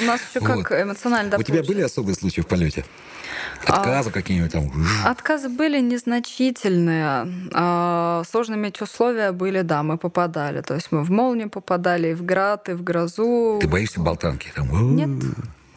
У 0.01 0.05
нас 0.05 0.21
еще 0.29 0.45
как 0.45 0.71
эмоционально 0.71 1.37
У 1.37 1.43
тебя 1.43 1.63
были 1.63 1.81
особые 1.81 2.15
случаи 2.15 2.41
в 2.41 2.47
полете? 2.47 2.85
Отказы 3.65 4.09
а, 4.09 4.11
какие-нибудь 4.11 4.51
там? 4.51 4.71
Отказы 5.05 5.49
были 5.49 5.79
незначительные. 5.79 7.27
А, 7.53 8.23
сложные 8.29 8.57
метеоусловия 8.57 9.31
были, 9.31 9.61
да, 9.61 9.83
мы 9.83 9.97
попадали. 9.97 10.61
То 10.61 10.75
есть 10.75 10.91
мы 10.91 11.03
в 11.03 11.11
молнию 11.11 11.49
попадали, 11.49 12.11
и 12.11 12.13
в 12.13 12.23
град, 12.23 12.69
и 12.69 12.73
в 12.73 12.83
грозу. 12.83 13.59
Ты 13.61 13.67
боишься 13.67 13.99
болтанки? 13.99 14.51
Там? 14.55 14.95
Нет. 14.95 15.09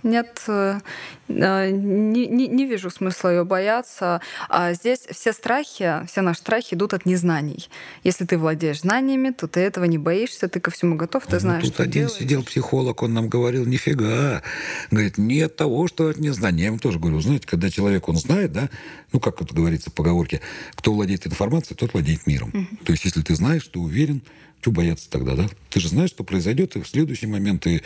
Нет, 0.03 0.43
э, 0.49 0.81
э, 1.29 1.71
не, 1.71 2.27
не, 2.27 2.49
не 2.49 2.67
вижу 2.67 2.91
смысла 2.91 3.29
ее 3.31 3.45
бояться. 3.45 4.21
А 4.49 4.73
здесь 4.73 5.01
все 5.11 5.33
страхи, 5.33 6.07
все 6.07 6.23
наши 6.23 6.41
страхи 6.41 6.75
идут 6.75 6.95
от 6.95 7.07
незнаний. 7.07 7.69
Если 8.05 8.25
ты 8.25 8.39
владеешь 8.39 8.81
знаниями, 8.81 9.31
то 9.31 9.47
ты 9.47 9.61
этого 9.61 9.85
не 9.85 9.99
боишься, 9.99 10.49
ты 10.49 10.61
ко 10.61 10.71
всему 10.71 10.97
готов, 10.97 11.27
ты 11.27 11.35
ну, 11.35 11.41
знаешь, 11.41 11.65
Тут 11.65 11.75
что 11.75 11.83
один 11.83 12.07
делаешь. 12.07 12.19
сидел 12.19 12.43
психолог, 12.43 13.03
он 13.03 13.15
нам 13.15 13.29
говорил, 13.29 13.67
нифига. 13.67 14.43
Говорит, 14.91 15.19
нет 15.19 15.57
того, 15.57 15.89
что 15.89 16.09
от 16.09 16.19
незнания. 16.19 16.63
Я 16.63 16.67
ему 16.69 16.79
тоже 16.79 16.99
говорю, 16.99 17.21
знаете, 17.21 17.47
когда 17.47 17.71
человек, 17.71 18.09
он 18.09 18.17
знает, 18.17 18.53
да, 18.53 18.71
ну, 19.13 19.21
как 19.21 19.41
это 19.41 19.55
говорится 19.55 19.91
в 19.91 19.95
поговорке, 19.95 20.41
кто 20.75 20.93
владеет 20.93 21.27
информацией, 21.27 21.77
тот 21.77 21.93
владеет 21.93 22.27
миром. 22.27 22.51
Угу. 22.51 22.85
То 22.85 22.93
есть, 22.93 23.05
если 23.05 23.23
ты 23.23 23.35
знаешь, 23.35 23.67
ты 23.67 23.79
уверен, 23.79 24.23
что 24.61 24.71
бояться 24.73 25.09
тогда, 25.09 25.37
да? 25.37 25.49
Ты 25.71 25.81
же 25.81 25.89
знаешь, 25.89 26.11
что 26.11 26.23
произойдет, 26.23 26.77
и 26.77 26.83
в 26.83 26.89
следующий 26.89 27.27
момент 27.27 27.63
ты 27.63 27.83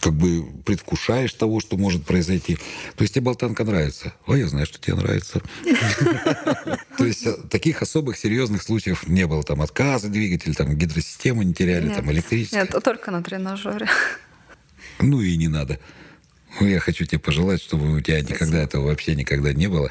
как 0.00 0.12
бы 0.12 0.44
предвкушаешь 0.64 1.32
того, 1.32 1.60
что 1.60 1.76
может 1.76 2.04
произойти. 2.04 2.56
То 2.96 3.02
есть 3.02 3.14
тебе 3.14 3.26
болтанка 3.26 3.64
нравится. 3.64 4.12
А 4.26 4.36
я 4.36 4.48
знаю, 4.48 4.66
что 4.66 4.80
тебе 4.80 4.96
нравится. 4.96 5.40
То 6.98 7.04
есть 7.04 7.24
э, 7.24 7.34
таких 7.48 7.82
особых 7.82 8.18
серьезных 8.18 8.62
случаев 8.62 9.06
не 9.06 9.26
было. 9.26 9.44
Там 9.44 9.62
отказы 9.62 10.08
двигателя, 10.08 10.54
там 10.54 10.76
гидросистему 10.76 11.42
не 11.42 11.54
теряли, 11.54 11.88
там 11.88 12.10
электричество. 12.10 12.58
Нет, 12.58 12.74
только 12.82 13.10
на 13.10 13.22
тренажере. 13.22 13.88
Ну 15.00 15.20
и 15.20 15.36
не 15.36 15.48
надо. 15.48 15.80
Ну, 16.60 16.68
я 16.68 16.78
хочу 16.78 17.04
тебе 17.06 17.18
пожелать, 17.18 17.60
чтобы 17.60 17.92
у 17.92 18.00
тебя 18.00 18.20
никогда 18.20 18.62
этого 18.62 18.86
вообще 18.86 19.16
никогда 19.16 19.52
не 19.52 19.66
было 19.66 19.90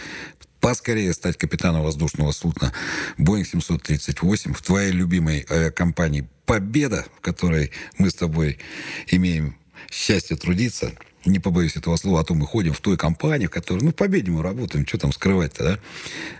поскорее 0.62 1.14
стать 1.14 1.38
капитаном 1.38 1.84
воздушного 1.84 2.32
судна 2.32 2.72
Boeing 3.18 3.44
738 3.44 4.54
в 4.54 4.62
твоей 4.62 4.92
любимой 4.92 5.46
авиакомпании 5.50 6.30
«Победа», 6.46 7.06
в 7.18 7.22
которой 7.22 7.72
мы 7.98 8.10
с 8.10 8.14
тобой 8.14 8.60
имеем 9.08 9.58
счастье 9.90 10.38
трудиться. 10.38 10.94
Не 11.26 11.40
побоюсь 11.40 11.76
этого 11.76 11.98
слова, 11.98 12.22
а 12.22 12.24
то 12.24 12.34
мы 12.34 12.46
ходим 12.46 12.74
в 12.74 12.80
той 12.80 12.98
компании, 12.98 13.48
в 13.48 13.52
которой, 13.52 13.84
ну, 13.84 13.92
в 13.92 14.32
мы 14.32 14.42
работаем, 14.42 14.88
что 14.88 14.98
там 14.98 15.12
скрывать-то, 15.12 15.64
да? 15.64 15.80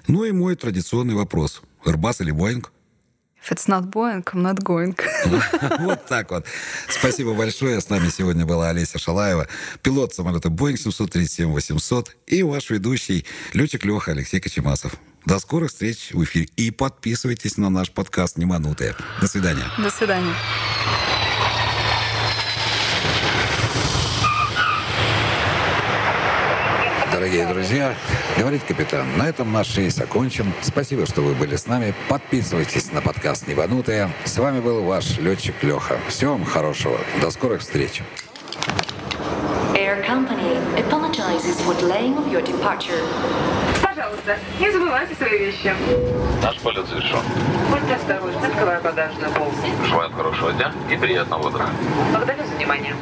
Ну 0.08 0.24
и 0.24 0.32
мой 0.32 0.56
традиционный 0.56 1.16
вопрос. 1.16 1.62
Airbus 1.86 2.22
или 2.22 2.34
Boeing? 2.34 2.66
If 3.44 3.52
it's 3.52 3.68
not 3.68 3.90
Boeing, 3.90 4.24
I'm 4.34 4.44
not 4.44 4.64
going. 4.64 4.96
Вот 5.80 6.06
так 6.06 6.30
вот. 6.32 6.46
Спасибо 6.88 7.34
большое. 7.34 7.82
С 7.82 7.90
нами 7.90 8.10
сегодня 8.10 8.46
была 8.46 8.70
Олеся 8.70 9.00
Шалаева, 9.00 9.48
пилот 9.82 10.14
самолета 10.14 10.50
Boeing 10.50 10.76
737-800 10.76 12.10
и 12.28 12.44
ваш 12.44 12.70
ведущий 12.70 13.26
летчик 13.54 13.84
Леха 13.86 14.12
Алексей 14.12 14.40
Кочемасов. 14.40 14.94
До 15.26 15.40
скорых 15.40 15.70
встреч 15.72 16.12
в 16.12 16.24
эфире. 16.24 16.50
И 16.56 16.72
подписывайтесь 16.72 17.58
на 17.58 17.70
наш 17.70 17.92
подкаст 17.92 18.38
«Неманутые». 18.38 18.96
До 19.20 19.28
свидания. 19.28 19.66
До 19.78 19.90
свидания. 19.90 20.34
Дорогие 27.22 27.46
друзья, 27.46 27.94
говорит 28.36 28.64
капитан, 28.68 29.06
на 29.16 29.30
этом 29.30 29.54
наш 29.54 29.78
рейс 29.78 30.00
окончен. 30.00 30.52
Спасибо, 30.64 31.06
что 31.06 31.22
вы 31.22 31.36
были 31.36 31.56
с 31.56 31.68
нами. 31.68 31.94
Подписывайтесь 32.10 32.92
на 32.92 33.00
подкаст 33.00 33.48
«Небанутые». 33.48 34.10
С 34.26 34.40
вами 34.40 34.60
был 34.60 34.84
ваш 34.86 35.20
летчик 35.20 35.54
Леха. 35.62 36.00
Всего 36.08 36.32
вам 36.32 36.46
хорошего. 36.46 36.98
До 37.22 37.30
скорых 37.30 37.62
встреч. 37.62 38.02
Air 39.76 40.04
Company 40.04 40.58
apologizes 40.78 41.62
for 41.62 41.76
delaying 41.80 42.18
of 42.18 42.28
your 42.32 42.42
departure. 42.44 43.00
Пожалуйста, 43.84 44.40
не 44.60 44.72
забывайте 44.72 45.14
свои 45.14 45.38
вещи. 45.38 45.76
Наш 46.42 46.58
полет 46.58 46.88
завершен. 46.88 47.20
Будьте 47.70 47.94
осторожны, 47.94 48.48
открывая 48.48 48.82
багажную 48.82 49.32
полку. 49.34 49.68
Желаю 49.86 50.10
хорошего 50.10 50.54
дня 50.54 50.74
и 50.90 50.98
приятного 50.98 51.50
отдыха. 51.50 51.70
Благодарю 52.10 52.44
за 52.48 52.56
внимание. 52.56 52.96